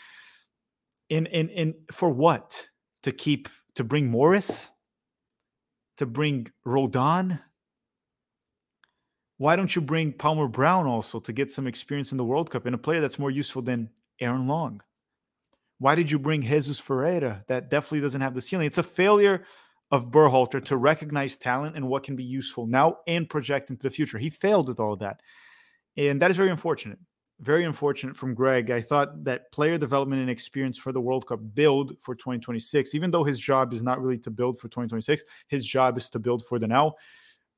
And 1.10 1.28
and 1.28 1.50
and 1.51 1.74
for 1.92 2.10
what? 2.10 2.68
To 3.04 3.12
keep 3.12 3.50
to 3.75 3.84
bring 3.84 4.10
Morris? 4.10 4.70
To 5.98 6.06
bring 6.06 6.48
Roldan? 6.65 7.39
Why 9.41 9.56
don't 9.56 9.75
you 9.75 9.82
bring 9.82 10.13
Palmer 10.13 10.47
Brown 10.47 10.86
also 10.86 11.19
to 11.19 11.34
get 11.34 11.51
some 11.51 11.65
experience 11.65 12.12
in 12.12 12.19
the 12.19 12.23
World 12.23 12.51
Cup 12.51 12.67
and 12.67 12.75
a 12.75 12.77
player 12.77 13.01
that's 13.01 13.17
more 13.17 13.32
useful 13.32 13.63
than 13.63 13.89
Aaron 14.19 14.47
Long? 14.47 14.84
Why 15.80 15.95
did 15.95 16.12
you 16.12 16.19
bring 16.19 16.43
Jesus 16.43 16.80
Ferreira? 16.80 17.43
That 17.47 17.71
definitely 17.71 18.01
doesn't 18.01 18.21
have 18.21 18.36
the 18.36 18.41
ceiling. 18.43 18.67
It's 18.67 18.77
a 18.77 18.84
failure 18.84 19.43
of 19.89 20.12
Berhalter 20.12 20.63
to 20.65 20.77
recognize 20.77 21.38
talent 21.38 21.75
and 21.75 21.88
what 21.88 22.04
can 22.04 22.15
be 22.15 22.23
useful 22.23 22.67
now 22.67 22.97
and 23.08 23.27
project 23.27 23.71
into 23.71 23.82
the 23.82 23.89
future. 23.89 24.19
He 24.19 24.30
failed 24.30 24.67
with 24.67 24.80
all 24.80 24.93
of 24.93 24.99
that. 24.99 25.21
And 25.97 26.21
that 26.21 26.30
is 26.30 26.38
very 26.38 26.51
unfortunate. 26.51 26.99
Very 27.39 27.63
unfortunate 27.63 28.15
from 28.15 28.36
Gregg. 28.36 28.69
I 28.69 28.80
thought 28.80 29.23
that 29.23 29.51
player 29.51 29.80
development 29.80 30.21
and 30.21 30.30
experience 30.30 30.77
for 30.77 30.91
the 30.91 31.01
World 31.01 31.25
Cup 31.25 31.39
build 31.56 31.99
for 31.99 32.13
2026, 32.13 32.93
even 32.93 33.10
though 33.10 33.23
his 33.23 33.39
job 33.39 33.73
is 33.73 33.82
not 33.82 33.99
really 34.04 34.19
to 34.19 34.30
build 34.30 34.60
for 34.60 34.67
2026, 34.67 35.23
his 35.47 35.65
job 35.65 35.97
is 35.97 36.12
to 36.12 36.19
build 36.19 36.45
for 36.45 36.60
the 36.60 36.67
now. 36.67 36.93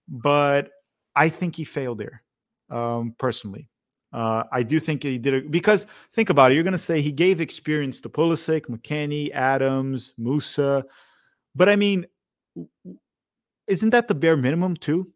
But 0.07 0.69
I 1.15 1.29
think 1.29 1.55
he 1.55 1.63
failed 1.63 1.99
there, 1.99 2.23
um, 2.69 3.15
personally. 3.17 3.69
Uh, 4.11 4.43
I 4.51 4.61
do 4.61 4.79
think 4.79 5.01
he 5.01 5.17
did 5.17 5.33
it 5.33 5.51
because 5.51 5.87
think 6.11 6.29
about 6.29 6.51
it. 6.51 6.55
You're 6.55 6.63
going 6.63 6.73
to 6.73 6.77
say 6.77 7.01
he 7.01 7.11
gave 7.11 7.41
experience 7.41 7.99
to 8.01 8.09
Pulisic, 8.09 8.67
McKennie, 8.67 9.31
Adams, 9.31 10.13
Musa, 10.17 10.85
but 11.55 11.67
I 11.67 11.75
mean, 11.75 12.05
isn't 13.67 13.89
that 13.89 14.07
the 14.07 14.15
bare 14.15 14.37
minimum 14.37 14.75
too? 14.75 15.11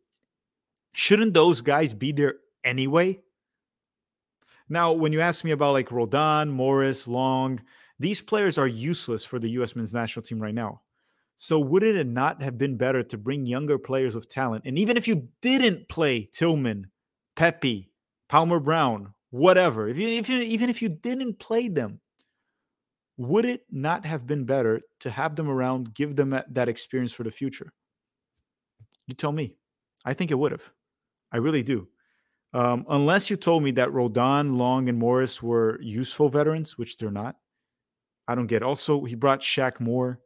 Shouldn't 0.94 1.34
those 1.34 1.62
guys 1.62 1.94
be 1.94 2.12
there 2.12 2.36
anyway? 2.64 3.20
Now, 4.70 4.94
when 4.94 5.14
you 5.14 5.22
ask 5.22 5.44
me 5.44 5.52
about 5.52 5.74
like 5.74 5.92
Roldan, 5.92 6.50
Morris, 6.50 7.08
Long, 7.08 7.62
these 8.00 8.22
players 8.22 8.58
are 8.58 8.68
useless 8.68 9.24
for 9.24 9.40
the 9.40 9.50
U.S. 9.52 9.76
men's 9.76 9.94
national 9.94 10.24
team 10.24 10.40
right 10.40 10.54
now. 10.54 10.82
So 11.38 11.60
wouldn't 11.60 11.98
it 11.98 12.08
not 12.08 12.42
have 12.42 12.58
been 12.58 12.78
better 12.78 13.04
to 13.04 13.18
bring 13.18 13.46
younger 13.46 13.78
players 13.78 14.16
with 14.16 14.28
talent? 14.28 14.66
And 14.66 14.78
even 14.78 14.98
if 14.98 15.08
you 15.08 15.30
didn't 15.42 15.88
play 15.88 16.30
Tillman, 16.34 16.88
Pepi, 17.36 17.92
Palmer 18.28 18.60
Brown, 18.60 19.14
whatever, 19.30 19.88
if 19.88 19.98
you, 19.98 20.08
if 20.08 20.28
you, 20.28 20.42
even 20.42 20.70
if 20.70 20.82
you 20.82 20.90
didn't 20.90 21.40
play 21.40 21.68
them, 21.68 22.02
would 23.18 23.46
it 23.46 23.66
not 23.72 24.06
have 24.06 24.26
been 24.26 24.46
better 24.46 24.82
to 25.02 25.12
have 25.12 25.36
them 25.36 25.48
around, 25.48 25.94
give 25.94 26.16
them 26.16 26.40
that 26.50 26.70
experience 26.70 27.14
for 27.14 27.24
the 27.24 27.32
future? 27.32 27.72
You 29.06 29.14
tell 29.14 29.32
me. 29.32 29.56
I 30.06 30.14
think 30.14 30.32
it 30.32 30.36
would 30.36 30.52
have. 30.52 30.72
I 31.32 31.38
really 31.38 31.64
do. 31.64 31.88
Um, 32.54 32.86
unless 32.90 33.30
you 33.30 33.36
told 33.36 33.62
me 33.62 33.72
that 33.72 33.92
Roldan, 33.92 34.58
Long, 34.58 34.90
and 34.90 34.98
Morris 34.98 35.44
were 35.44 35.80
useful 35.82 36.30
veterans, 36.30 36.78
which 36.78 36.98
they're 36.98 37.12
not. 37.12 37.36
I 38.28 38.36
don't 38.36 38.48
get. 38.48 38.64
Also, 38.64 39.04
he 39.04 39.16
brought 39.16 39.42
Shaq 39.42 39.80
Moore. 39.80 40.20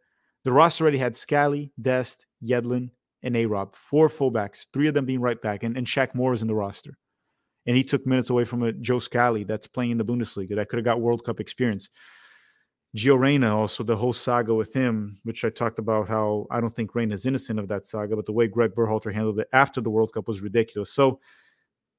The 0.44 0.52
roster 0.52 0.84
already 0.84 0.98
had 0.98 1.16
Scally, 1.16 1.72
Dest, 1.80 2.26
Yedlin, 2.44 2.90
and 3.22 3.36
A 3.36 3.46
Rob, 3.46 3.76
four 3.76 4.10
fullbacks, 4.10 4.66
three 4.74 4.88
of 4.88 4.94
them 4.94 5.06
being 5.06 5.22
right 5.22 5.40
back, 5.40 5.64
and, 5.64 5.78
and 5.78 5.86
Shaq 5.86 6.16
Moore 6.16 6.34
is 6.34 6.42
in 6.42 6.48
the 6.48 6.56
roster. 6.56 6.98
And 7.68 7.78
he 7.78 7.84
took 7.84 8.08
minutes 8.08 8.32
away 8.32 8.46
from 8.46 8.64
a 8.64 8.72
Joe 8.72 8.98
Scally 8.98 9.44
that's 9.44 9.68
playing 9.68 9.92
in 9.92 9.98
the 10.00 10.06
Bundesliga 10.06 10.56
that 10.56 10.68
could 10.68 10.78
have 10.78 10.86
got 10.86 11.02
World 11.02 11.24
Cup 11.24 11.40
experience. 11.40 11.90
Gio 12.98 13.18
Reyna, 13.18 13.56
also 13.56 13.84
the 13.84 13.96
whole 13.96 14.14
saga 14.14 14.54
with 14.54 14.74
him, 14.74 15.20
which 15.24 15.46
I 15.46 15.50
talked 15.50 15.78
about 15.78 16.08
how 16.08 16.48
I 16.50 16.60
don't 16.60 16.74
think 16.74 16.96
Reyna 16.96 17.14
is 17.14 17.28
innocent 17.28 17.60
of 17.60 17.68
that 17.68 17.86
saga, 17.86 18.16
but 18.16 18.26
the 18.26 18.34
way 18.34 18.48
Gregg 18.48 18.72
Berhalter 18.72 19.14
handled 19.14 19.40
it 19.40 19.48
after 19.54 19.80
the 19.80 19.92
World 19.92 20.12
Cup 20.12 20.28
was 20.28 20.42
ridiculous. 20.42 20.92
So, 20.92 21.20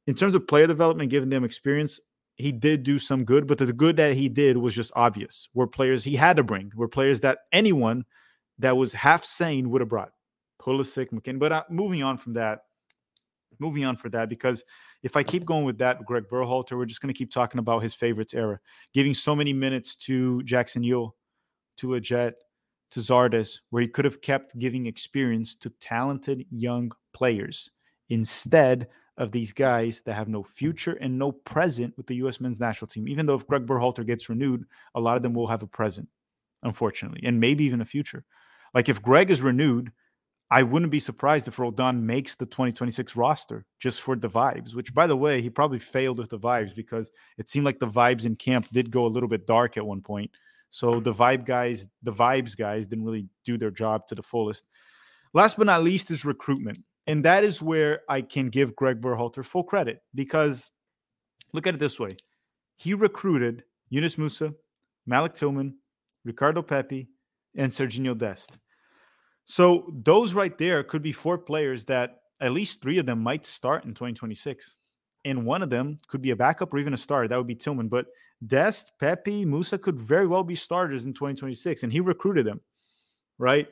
in 0.09 0.15
terms 0.15 0.35
of 0.35 0.49
player 0.49 0.67
development, 0.67 1.11
giving 1.11 1.31
them 1.31 1.45
experience, 1.45 2.01
he 2.35 2.51
did 2.51 2.83
do 2.83 2.99
some 2.99 3.25
good, 3.25 3.47
but 3.47 3.59
the 3.59 3.73
good 3.73 3.97
that 3.99 4.15
he 4.15 4.29
did 4.29 4.57
was 4.57 4.75
just 4.75 4.91
obvious. 4.97 5.49
Were 5.55 5.69
players 5.69 6.03
he 6.03 6.17
had 6.17 6.37
to 6.39 6.43
bring, 6.43 6.73
were 6.75 6.89
players 6.89 7.21
that 7.21 7.39
anyone– 7.53 8.05
that 8.59 8.77
was 8.77 8.93
half 8.93 9.25
sane 9.25 9.71
would 9.71 9.81
have 9.81 9.89
brought 9.89 10.13
Pulisic, 10.61 11.11
McKennie. 11.11 11.39
But 11.39 11.53
uh, 11.53 11.65
moving 11.69 12.03
on 12.03 12.17
from 12.17 12.35
that, 12.35 12.65
moving 13.59 13.85
on 13.85 13.97
for 13.97 14.09
that, 14.11 14.29
because 14.29 14.65
if 15.03 15.17
I 15.17 15.23
keep 15.23 15.45
going 15.45 15.65
with 15.65 15.79
that, 15.79 16.05
Gregg 16.05 16.29
Berhalter, 16.31 16.77
we're 16.77 16.87
just 16.87 17.01
going 17.01 17.13
to 17.13 17.19
keep 17.19 17.33
talking 17.33 17.59
about 17.59 17.83
his 17.83 17.95
favorites 17.95 18.35
era, 18.35 18.61
giving 18.95 19.15
so 19.15 19.35
many 19.35 19.53
minutes 19.53 19.97
to 19.97 20.43
Jackson 20.45 20.83
Yueill, 20.83 21.13
to 21.79 21.89
Lletget, 21.89 22.35
to 22.93 23.01
Zardes, 23.01 23.61
where 23.71 23.83
he 23.83 23.89
could 23.89 24.05
have 24.05 24.21
kept 24.21 24.59
giving 24.59 24.87
experience 24.87 25.55
to 25.57 25.71
talented 25.81 26.45
young 26.51 26.93
players 27.13 27.71
instead 28.11 28.89
of 29.17 29.33
these 29.33 29.53
guys 29.53 30.03
that 30.03 30.15
have 30.15 30.29
no 30.29 30.43
future 30.43 30.93
and 31.01 31.19
no 31.19 31.33
present 31.33 31.95
with 31.97 32.07
the 32.07 32.17
U.S. 32.17 32.41
men's 32.41 32.61
national 32.61 32.89
team. 32.89 33.09
Even 33.09 33.27
though 33.27 33.35
if 33.35 33.47
Gregg 33.47 33.67
Berhalter 33.67 34.07
gets 34.07 34.29
renewed, 34.29 34.65
a 34.95 35.01
lot 35.01 35.17
of 35.17 35.23
them 35.23 35.35
will 35.35 35.47
have 35.47 35.63
a 35.63 35.67
present, 35.67 36.09
unfortunately, 36.63 37.21
and 37.25 37.41
maybe 37.41 37.65
even 37.65 37.81
a 37.81 37.85
future. 37.85 38.25
Like 38.75 38.89
if 38.89 39.03
Gregg 39.03 39.31
is 39.31 39.43
renewed, 39.43 39.93
I 40.51 40.63
wouldn't 40.63 40.93
be 40.93 41.01
surprised 41.01 41.49
if 41.49 41.59
Roldan 41.59 42.05
makes 42.05 42.35
the 42.35 42.45
2026 42.45 43.17
roster 43.17 43.65
just 43.81 44.03
for 44.03 44.17
the 44.17 44.29
vibes, 44.29 44.75
which 44.75 44.93
by 44.93 45.07
the 45.07 45.17
way, 45.17 45.41
he 45.41 45.49
probably 45.49 45.79
failed 45.79 46.19
with 46.19 46.29
the 46.29 46.39
vibes 46.39 46.75
because 46.75 47.11
it 47.39 47.49
seemed 47.49 47.65
like 47.65 47.79
the 47.79 47.87
vibes 47.87 48.27
in 48.27 48.37
camp 48.37 48.69
did 48.71 48.91
go 48.91 49.07
a 49.07 49.09
little 49.09 49.31
bit 49.31 49.47
dark 49.47 49.79
at 49.79 49.87
one 49.87 50.03
point. 50.03 50.31
So 50.69 51.01
the 51.01 51.15
vibe 51.15 51.47
guys, 51.47 51.89
the 52.03 52.13
vibes 52.13 52.57
guys 52.57 52.87
didn't 52.87 53.07
really 53.07 53.29
do 53.45 53.57
their 53.57 53.71
job 53.71 54.07
to 54.09 54.15
the 54.15 54.23
fullest. 54.23 54.65
Last 55.33 55.57
but 55.57 55.67
not 55.67 55.83
least 55.83 56.11
is 56.11 56.25
recruitment. 56.25 56.79
And 57.07 57.25
that 57.25 57.45
is 57.45 57.63
where 57.63 58.03
I 58.09 58.21
can 58.21 58.49
give 58.49 58.77
Gregg 58.77 59.01
Berhalter 59.01 59.45
full 59.45 59.65
credit 59.65 60.03
because 60.15 60.71
look 61.53 61.67
at 61.67 61.75
it 61.75 61.81
this 61.81 61.99
way. 61.99 62.17
He 62.77 62.95
recruited 62.95 63.65
Yunus 63.89 64.19
Musa, 64.19 64.53
Malik 65.07 65.35
Tillman, 65.35 65.77
Ricardo 66.25 66.63
Pepi, 66.63 67.09
and 67.57 67.71
Serginho 67.71 68.17
Dest. 68.17 68.59
So 69.45 69.93
those 69.93 70.35
right 70.35 70.57
there 70.57 70.83
could 70.83 71.03
be 71.03 71.13
four 71.13 71.39
players 71.39 71.85
that 71.87 72.21
at 72.41 72.53
least 72.53 72.83
three 72.83 72.99
of 72.99 73.07
them 73.07 73.23
might 73.23 73.47
start 73.47 73.85
in 73.85 73.95
2026. 73.95 74.79
And 75.25 75.47
one 75.47 75.63
of 75.63 75.71
them 75.71 75.99
could 76.09 76.23
be 76.23 76.31
a 76.31 76.37
backup 76.37 76.75
or 76.75 76.79
even 76.79 76.95
a 76.95 76.99
starter. 76.99 77.29
That 77.29 77.37
would 77.37 77.47
be 77.47 77.55
Tillman. 77.55 77.89
But 77.89 78.07
Dest, 78.47 78.93
Pepi, 79.01 79.45
Musa 79.45 79.79
could 79.79 79.99
very 79.99 80.27
well 80.27 80.43
be 80.43 80.55
starters 80.55 81.05
in 81.05 81.13
2026. 81.13 81.85
And 81.85 81.93
he 81.93 82.01
recruited 82.01 82.47
them, 82.47 82.61
right? 83.39 83.69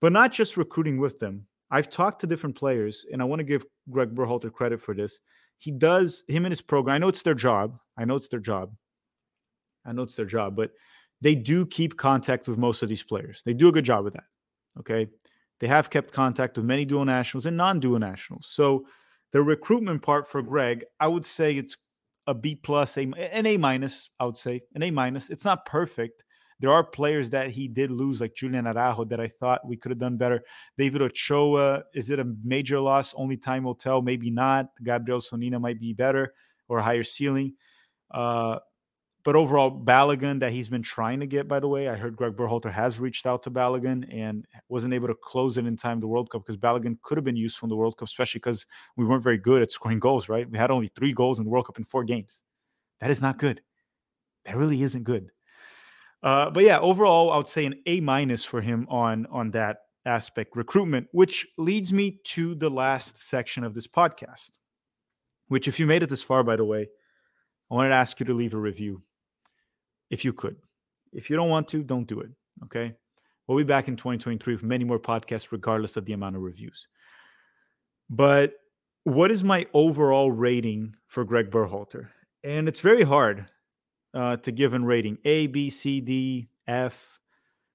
But 0.00 0.12
not 0.12 0.32
just 0.32 0.56
recruiting 0.56 0.98
with 0.98 1.18
them. 1.18 1.46
I've 1.70 1.88
talked 1.88 2.20
to 2.20 2.26
different 2.26 2.56
players, 2.56 3.06
and 3.12 3.22
I 3.22 3.24
want 3.24 3.38
to 3.38 3.44
give 3.44 3.64
Gregg 3.90 4.14
Berhalter 4.14 4.52
credit 4.52 4.82
for 4.82 4.94
this. 4.94 5.20
He 5.58 5.70
does 5.70 6.24
him 6.26 6.44
and 6.44 6.52
his 6.52 6.60
program. 6.62 6.96
I 6.96 6.98
know 6.98 7.08
it's 7.08 7.22
their 7.22 7.34
job. 7.34 7.78
I 7.96 8.04
know 8.04 8.16
it's 8.16 8.28
their 8.28 8.40
job. 8.40 8.74
I 9.86 9.92
know 9.92 10.02
it's 10.02 10.16
their 10.16 10.26
job, 10.26 10.56
but 10.56 10.72
they 11.20 11.34
do 11.34 11.66
keep 11.66 11.96
contact 11.96 12.48
with 12.48 12.58
most 12.58 12.82
of 12.82 12.88
these 12.88 13.02
players. 13.02 13.42
They 13.44 13.54
do 13.54 13.68
a 13.68 13.72
good 13.72 13.84
job 13.84 14.04
with 14.04 14.14
that. 14.14 14.24
Okay. 14.78 15.08
They 15.60 15.66
have 15.66 15.90
kept 15.90 16.12
contact 16.12 16.56
with 16.56 16.64
many 16.64 16.84
dual 16.84 17.04
nationals 17.04 17.46
and 17.46 17.56
non 17.56 17.80
dual 17.80 17.98
nationals. 17.98 18.48
So 18.50 18.86
the 19.32 19.42
recruitment 19.42 20.02
part 20.02 20.28
for 20.28 20.42
Gregg, 20.42 20.84
I 20.98 21.06
would 21.06 21.24
say 21.24 21.56
it's 21.56 21.76
a 22.26 22.34
B 22.34 22.54
plus, 22.54 22.96
a, 22.96 23.02
an 23.02 23.46
A 23.46 23.56
minus, 23.56 24.10
I 24.18 24.24
would 24.24 24.36
say, 24.36 24.62
an 24.74 24.82
A 24.82 24.90
minus. 24.90 25.30
It's 25.30 25.44
not 25.44 25.66
perfect. 25.66 26.24
There 26.60 26.70
are 26.70 26.84
players 26.84 27.30
that 27.30 27.50
he 27.50 27.68
did 27.68 27.90
lose, 27.90 28.20
like 28.20 28.34
Julian 28.34 28.66
Araujo, 28.66 29.04
that 29.06 29.20
I 29.20 29.28
thought 29.28 29.66
we 29.66 29.76
could 29.76 29.90
have 29.90 29.98
done 29.98 30.18
better. 30.18 30.42
David 30.76 31.00
Ochoa, 31.00 31.84
is 31.94 32.10
it 32.10 32.20
a 32.20 32.34
major 32.44 32.78
loss? 32.80 33.14
Only 33.14 33.38
time 33.38 33.64
will 33.64 33.74
tell. 33.74 34.02
Maybe 34.02 34.30
not. 34.30 34.66
Gabriel 34.82 35.20
Slonina 35.20 35.58
might 35.58 35.80
be 35.80 35.94
better 35.94 36.34
or 36.68 36.80
higher 36.80 37.02
ceiling. 37.02 37.54
Uh, 38.10 38.58
but 39.22 39.36
overall, 39.36 39.70
Balogun 39.70 40.40
that 40.40 40.52
he's 40.52 40.68
been 40.68 40.82
trying 40.82 41.20
to 41.20 41.26
get, 41.26 41.46
by 41.46 41.60
the 41.60 41.68
way, 41.68 41.88
I 41.88 41.96
heard 41.96 42.16
Gregg 42.16 42.36
Berhalter 42.36 42.72
has 42.72 42.98
reached 42.98 43.26
out 43.26 43.42
to 43.42 43.50
Balogun 43.50 44.06
and 44.10 44.46
wasn't 44.68 44.94
able 44.94 45.08
to 45.08 45.14
close 45.14 45.58
it 45.58 45.66
in 45.66 45.76
time 45.76 46.00
the 46.00 46.06
World 46.06 46.30
Cup 46.30 46.46
because 46.46 46.56
Balogun 46.56 47.00
could 47.02 47.18
have 47.18 47.24
been 47.24 47.36
useful 47.36 47.66
in 47.66 47.70
the 47.70 47.76
World 47.76 47.96
Cup, 47.98 48.08
especially 48.08 48.38
because 48.38 48.66
we 48.96 49.04
weren't 49.04 49.22
very 49.22 49.36
good 49.36 49.60
at 49.62 49.70
scoring 49.70 49.98
goals, 49.98 50.28
right? 50.28 50.50
We 50.50 50.56
had 50.56 50.70
only 50.70 50.88
three 50.88 51.12
goals 51.12 51.38
in 51.38 51.44
the 51.44 51.50
World 51.50 51.66
Cup 51.66 51.78
in 51.78 51.84
four 51.84 52.04
games. 52.04 52.42
That 53.00 53.10
is 53.10 53.20
not 53.20 53.38
good. 53.38 53.60
That 54.46 54.56
really 54.56 54.82
isn't 54.82 55.04
good. 55.04 55.30
Uh, 56.22 56.50
but 56.50 56.64
yeah, 56.64 56.78
overall, 56.80 57.30
I 57.30 57.36
would 57.36 57.48
say 57.48 57.66
an 57.66 57.74
A 57.86 58.00
minus 58.00 58.44
for 58.44 58.60
him 58.60 58.86
on 58.88 59.26
on 59.30 59.50
that 59.52 59.78
aspect, 60.06 60.56
recruitment, 60.56 61.08
which 61.12 61.46
leads 61.58 61.92
me 61.92 62.20
to 62.24 62.54
the 62.54 62.70
last 62.70 63.18
section 63.18 63.64
of 63.64 63.74
this 63.74 63.86
podcast. 63.86 64.50
Which, 65.48 65.66
if 65.66 65.80
you 65.80 65.86
made 65.86 66.02
it 66.02 66.08
this 66.08 66.22
far, 66.22 66.42
by 66.42 66.56
the 66.56 66.64
way, 66.64 66.88
I 67.70 67.74
wanted 67.74 67.90
to 67.90 67.96
ask 67.96 68.20
you 68.20 68.26
to 68.26 68.34
leave 68.34 68.54
a 68.54 68.58
review 68.58 69.02
if 70.10 70.24
you 70.24 70.32
could. 70.32 70.56
If 71.12 71.30
you 71.30 71.36
don't 71.36 71.48
want 71.48 71.68
to, 71.68 71.82
don't 71.82 72.06
do 72.06 72.20
it. 72.20 72.30
Okay. 72.64 72.94
We'll 73.46 73.58
be 73.58 73.64
back 73.64 73.88
in 73.88 73.96
2023 73.96 74.54
with 74.54 74.62
many 74.62 74.84
more 74.84 74.98
podcasts, 74.98 75.50
regardless 75.50 75.96
of 75.96 76.04
the 76.04 76.12
amount 76.12 76.36
of 76.36 76.42
reviews. 76.42 76.86
But 78.08 78.54
what 79.04 79.30
is 79.30 79.42
my 79.42 79.66
overall 79.72 80.30
rating 80.30 80.94
for 81.06 81.24
Gregg 81.24 81.50
Berhalter? 81.50 82.08
And 82.44 82.68
it's 82.68 82.80
very 82.80 83.02
hard 83.02 83.46
uh, 84.14 84.36
to 84.36 84.52
give 84.52 84.74
a 84.74 84.78
rating 84.78 85.18
A, 85.24 85.46
B, 85.46 85.70
C, 85.70 86.00
D, 86.00 86.48
F. 86.66 87.18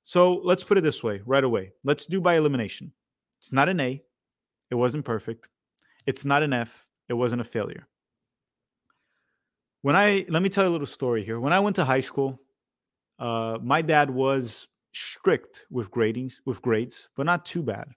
So 0.04 0.36
let's 0.44 0.64
put 0.64 0.78
it 0.78 0.82
this 0.82 1.04
way 1.04 1.22
right 1.26 1.44
away. 1.44 1.74
Let's 1.84 2.06
do 2.06 2.22
by 2.22 2.36
elimination. 2.36 2.94
It's 3.40 3.52
not 3.52 3.70
an 3.70 3.80
A, 3.80 4.02
it 4.72 4.76
wasn't 4.76 5.06
perfect. 5.06 5.50
It's 6.06 6.26
not 6.26 6.44
an 6.44 6.54
F, 6.54 6.88
it 7.10 7.14
wasn't 7.14 7.42
a 7.42 7.46
failure 7.46 7.88
when 9.86 9.96
I 9.96 10.26
let 10.30 10.42
me 10.42 10.50
tell 10.50 10.64
you 10.64 10.72
a 10.72 10.76
little 10.78 10.88
story 10.88 11.24
here. 11.24 11.40
When 11.40 11.54
I 11.54 11.60
went 11.60 11.76
to 11.76 11.86
high 11.86 12.00
school, 12.00 12.42
uh, 13.20 13.60
my 13.62 13.84
dad 13.84 14.10
was 14.10 14.68
strict 14.94 15.68
with 15.70 15.92
gradings, 15.92 16.38
with 16.44 16.60
grades, 16.60 17.08
but 17.16 17.28
not 17.28 17.46
too 17.46 17.62
bad, 17.62 17.90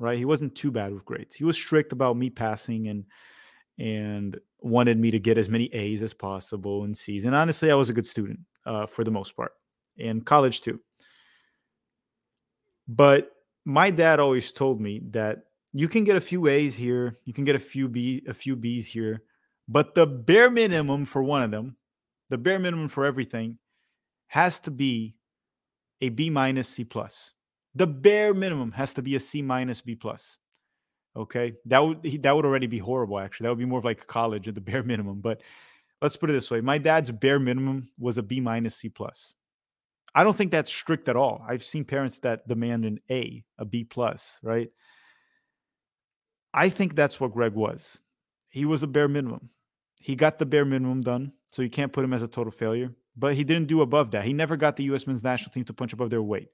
right? 0.00 0.18
He 0.18 0.24
wasn't 0.24 0.56
too 0.56 0.72
bad 0.72 0.92
with 0.92 1.04
grades. 1.04 1.36
He 1.36 1.44
was 1.44 1.54
strict 1.54 1.92
about 1.92 2.16
me 2.16 2.28
passing 2.28 2.88
and 2.88 3.04
and 3.78 4.40
wanted 4.58 4.98
me 4.98 5.12
to 5.12 5.20
get 5.20 5.38
as 5.38 5.48
many 5.48 5.66
A's 5.66 6.02
as 6.02 6.12
possible 6.12 6.82
in 6.82 6.92
C's. 6.92 7.24
And 7.24 7.36
honestly, 7.36 7.70
I 7.70 7.76
was 7.76 7.88
a 7.88 7.92
good 7.92 8.06
student 8.06 8.40
uh, 8.66 8.86
for 8.86 9.04
the 9.04 9.12
most 9.12 9.36
part, 9.36 9.52
in 9.98 10.22
college 10.22 10.60
too. 10.60 10.80
But 12.88 13.30
my 13.64 13.90
dad 13.90 14.18
always 14.18 14.50
told 14.50 14.80
me 14.80 15.02
that 15.10 15.44
you 15.72 15.86
can 15.86 16.02
get 16.02 16.16
a 16.16 16.20
few 16.20 16.48
A's 16.48 16.74
here, 16.74 17.20
you 17.24 17.32
can 17.32 17.44
get 17.44 17.54
a 17.54 17.60
few 17.60 17.86
B, 17.86 18.24
a 18.26 18.34
few 18.34 18.56
B's 18.56 18.88
here, 18.88 19.22
but 19.68 19.94
the 19.94 20.06
bare 20.06 20.50
minimum 20.50 21.04
for 21.04 21.22
one 21.22 21.42
of 21.42 21.50
them, 21.50 21.76
the 22.30 22.38
bare 22.38 22.58
minimum 22.58 22.88
for 22.88 23.04
everything, 23.04 23.58
has 24.26 24.58
to 24.60 24.70
be 24.70 25.14
a 26.00 26.08
B 26.08 26.30
minus 26.30 26.68
C 26.68 26.84
plus. 26.84 27.32
The 27.74 27.86
bare 27.86 28.34
minimum 28.34 28.72
has 28.72 28.94
to 28.94 29.02
be 29.02 29.16
a 29.16 29.20
C 29.20 29.42
minus 29.42 29.80
B 29.80 29.94
plus. 29.94 30.38
Okay, 31.14 31.54
that 31.66 31.78
would 31.78 32.02
that 32.22 32.34
would 32.34 32.44
already 32.44 32.66
be 32.66 32.78
horrible. 32.78 33.18
Actually, 33.18 33.44
that 33.44 33.50
would 33.50 33.58
be 33.58 33.66
more 33.66 33.78
of 33.78 33.84
like 33.84 34.06
college 34.06 34.48
at 34.48 34.54
the 34.54 34.60
bare 34.72 34.82
minimum. 34.82 35.20
But 35.20 35.42
let's 36.00 36.16
put 36.16 36.30
it 36.30 36.34
this 36.34 36.50
way: 36.50 36.60
my 36.60 36.78
dad's 36.78 37.10
bare 37.10 37.38
minimum 37.38 37.90
was 37.98 38.18
a 38.18 38.22
B 38.22 38.40
minus 38.40 38.76
C 38.76 38.88
plus. 38.88 39.34
I 40.14 40.24
don't 40.24 40.36
think 40.36 40.50
that's 40.50 40.70
strict 40.70 41.08
at 41.08 41.16
all. 41.16 41.42
I've 41.48 41.64
seen 41.64 41.84
parents 41.84 42.18
that 42.18 42.46
demand 42.46 42.84
an 42.84 43.00
A, 43.10 43.44
a 43.58 43.64
B 43.64 43.84
plus, 43.84 44.38
right? 44.42 44.70
I 46.52 46.68
think 46.68 46.94
that's 46.94 47.18
what 47.18 47.32
Gregg 47.32 47.54
was. 47.54 47.98
He 48.52 48.66
was 48.66 48.82
a 48.82 48.86
bare 48.86 49.08
minimum. 49.08 49.48
He 49.98 50.14
got 50.14 50.38
the 50.38 50.44
bare 50.44 50.66
minimum 50.66 51.00
done, 51.00 51.32
so 51.50 51.62
you 51.62 51.70
can't 51.70 51.92
put 51.92 52.04
him 52.04 52.12
as 52.12 52.22
a 52.22 52.28
total 52.28 52.52
failure. 52.52 52.92
But 53.16 53.34
he 53.34 53.44
didn't 53.44 53.66
do 53.66 53.80
above 53.80 54.10
that. 54.10 54.26
He 54.26 54.34
never 54.34 54.58
got 54.58 54.76
the 54.76 54.84
U.S. 54.84 55.06
men's 55.06 55.24
national 55.24 55.52
team 55.52 55.64
to 55.64 55.72
punch 55.72 55.94
above 55.94 56.10
their 56.10 56.22
weight. 56.22 56.48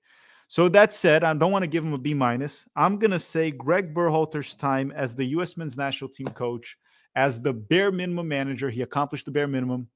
So 0.46 0.68
that 0.68 0.92
said, 0.92 1.24
I 1.24 1.34
don't 1.34 1.50
want 1.50 1.64
to 1.64 1.68
give 1.68 1.84
him 1.84 1.92
a 1.92 1.98
B 1.98 2.14
minus. 2.14 2.66
I'm 2.76 2.98
gonna 2.98 3.18
say 3.18 3.50
Gregg 3.50 3.92
Berhalter's 3.94 4.54
time 4.54 4.92
as 4.92 5.16
the 5.16 5.24
U.S. 5.26 5.56
men's 5.56 5.76
national 5.76 6.11
team 6.11 6.28
coach, 6.28 6.78
as 7.16 7.40
the 7.40 7.52
bare 7.52 7.90
minimum 7.90 8.28
manager, 8.28 8.70
he 8.70 8.82
accomplished 8.82 9.24
the 9.24 9.32
bare 9.32 9.48
minimum, 9.48 9.88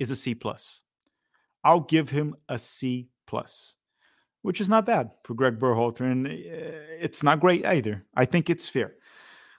is 0.00 0.10
a 0.10 0.16
C 0.16 0.34
plus. 0.34 0.82
I'll 1.62 1.80
give 1.80 2.10
him 2.10 2.34
a 2.48 2.58
C 2.58 3.10
plus, 3.28 3.74
which 4.42 4.60
is 4.60 4.68
not 4.68 4.86
bad 4.86 5.12
for 5.22 5.34
Gregg 5.34 5.60
Berhalter, 5.60 6.00
and 6.00 6.26
eh, 6.26 6.98
it's 7.00 7.22
not 7.22 7.38
great 7.38 7.64
either. 7.64 8.04
I 8.14 8.24
think 8.24 8.50
it's 8.50 8.68
fair. 8.68 8.94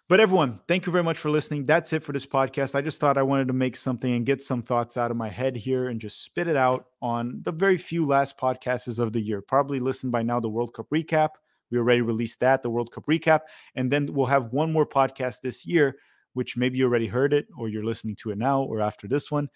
But 0.10 0.22
everyone, 0.22 0.62
thank 0.70 0.86
you 0.86 0.92
very 0.94 1.04
much 1.04 1.18
for 1.18 1.30
listening. 1.30 1.66
That's 1.66 1.92
it 1.92 2.02
for 2.02 2.14
this 2.14 2.26
podcast. 2.26 2.76
I 2.76 2.82
just 2.82 2.98
thought 2.98 3.18
I 3.18 3.24
wanted 3.24 3.48
to 3.48 3.54
make 3.54 3.76
something 3.76 4.14
and 4.14 4.26
get 4.26 4.42
some 4.42 4.62
thoughts 4.62 4.96
out 4.96 5.12
of 5.12 5.18
my 5.18 5.28
head 5.28 5.58
here 5.58 5.90
and 5.90 6.00
just 6.00 6.24
spit 6.24 6.48
it 6.48 6.56
out 6.56 6.86
on 7.02 7.42
the 7.44 7.52
very 7.52 7.78
few 7.78 8.06
last 8.06 8.38
podcasts 8.38 9.00
of 9.00 9.12
the 9.12 9.20
year. 9.20 9.42
Probably 9.42 9.82
listen 9.82 10.10
by 10.10 10.24
now 10.24 10.40
the 10.40 10.48
World 10.48 10.74
Cup 10.74 10.88
recap. 10.94 11.32
We 11.72 11.78
already 11.78 12.00
released 12.00 12.40
that, 12.40 12.64
the 12.64 12.70
World 12.70 12.90
Cup 12.90 13.06
recap. 13.06 13.42
And 13.76 13.92
then 13.92 14.14
we'll 14.14 14.28
have 14.28 14.54
one 14.54 14.72
more 14.72 14.86
podcast 14.86 15.42
this 15.44 15.66
year, 15.66 15.98
which 16.32 16.56
maybe 16.56 16.78
you 16.78 16.86
already 16.86 17.08
heard 17.08 17.34
it 17.34 17.48
or 17.58 17.68
you're 17.68 17.84
listening 17.84 18.16
to 18.18 18.32
it 18.32 18.38
now 18.38 18.62
or 18.62 18.80
after 18.80 19.10
this 19.10 19.30
one. 19.30 19.50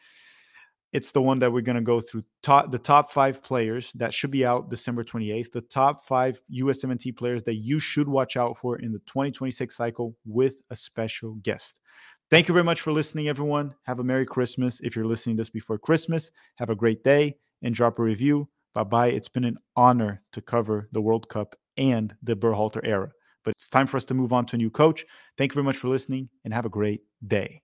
It's 0.94 1.12
the 1.14 1.22
one 1.22 1.40
that 1.40 1.54
we're 1.54 1.62
going 1.62 1.78
to 1.78 1.82
go 1.82 2.02
through 2.02 2.24
top, 2.44 2.72
the 2.72 2.80
top 2.80 3.12
five 3.12 3.42
players 3.42 3.92
that 3.94 4.14
should 4.14 4.32
be 4.32 4.46
out 4.46 4.70
December 4.70 5.04
28th, 5.04 5.52
the 5.52 5.62
top 5.62 6.04
five 6.04 6.42
USMNT 6.54 7.16
players 7.16 7.44
that 7.44 7.56
you 7.56 7.80
should 7.80 8.10
watch 8.10 8.36
out 8.36 8.58
for 8.58 8.78
in 8.78 8.92
the 8.92 9.00
2026 9.00 9.76
cycle 9.76 10.16
with 10.26 10.56
a 10.70 10.76
special 10.76 11.36
guest. 11.36 11.78
Thank 12.30 12.48
you 12.48 12.54
very 12.54 12.64
much 12.64 12.82
for 12.82 12.92
listening, 12.92 13.28
everyone. 13.28 13.74
Have 13.84 14.00
a 14.00 14.04
Merry 14.04 14.26
Christmas. 14.26 14.80
If 14.82 14.96
you're 14.96 15.06
listening 15.06 15.36
this 15.36 15.50
before 15.50 15.78
Christmas, 15.78 16.32
have 16.56 16.70
a 16.70 16.76
great 16.76 17.04
day 17.04 17.36
and 17.62 17.76
drop 17.76 18.00
a 18.00 18.04
review. 18.04 18.50
Bye 18.74 18.84
bye. 18.84 19.08
It's 19.08 19.30
been 19.30 19.44
an 19.44 19.58
honor 19.76 20.24
to 20.34 20.42
cover 20.42 20.90
the 20.92 21.02
World 21.02 21.28
Cup 21.30 21.56
and 21.78 22.16
the 22.24 22.36
Berhalter 22.36 22.82
era. 22.84 23.12
But 23.44 23.52
it's 23.52 23.68
time 23.68 23.88
for 23.88 23.98
us 23.98 24.06
to 24.06 24.14
move 24.14 24.34
on 24.34 24.46
to 24.48 24.56
a 24.56 24.58
new 24.58 24.70
coach. 24.70 25.06
Thank 25.38 25.52
you 25.52 25.56
very 25.56 25.66
much 25.66 25.78
for 25.78 25.88
listening 25.88 26.30
and 26.46 26.54
have 26.54 26.66
a 26.66 26.70
great 26.70 27.02
day. 27.26 27.64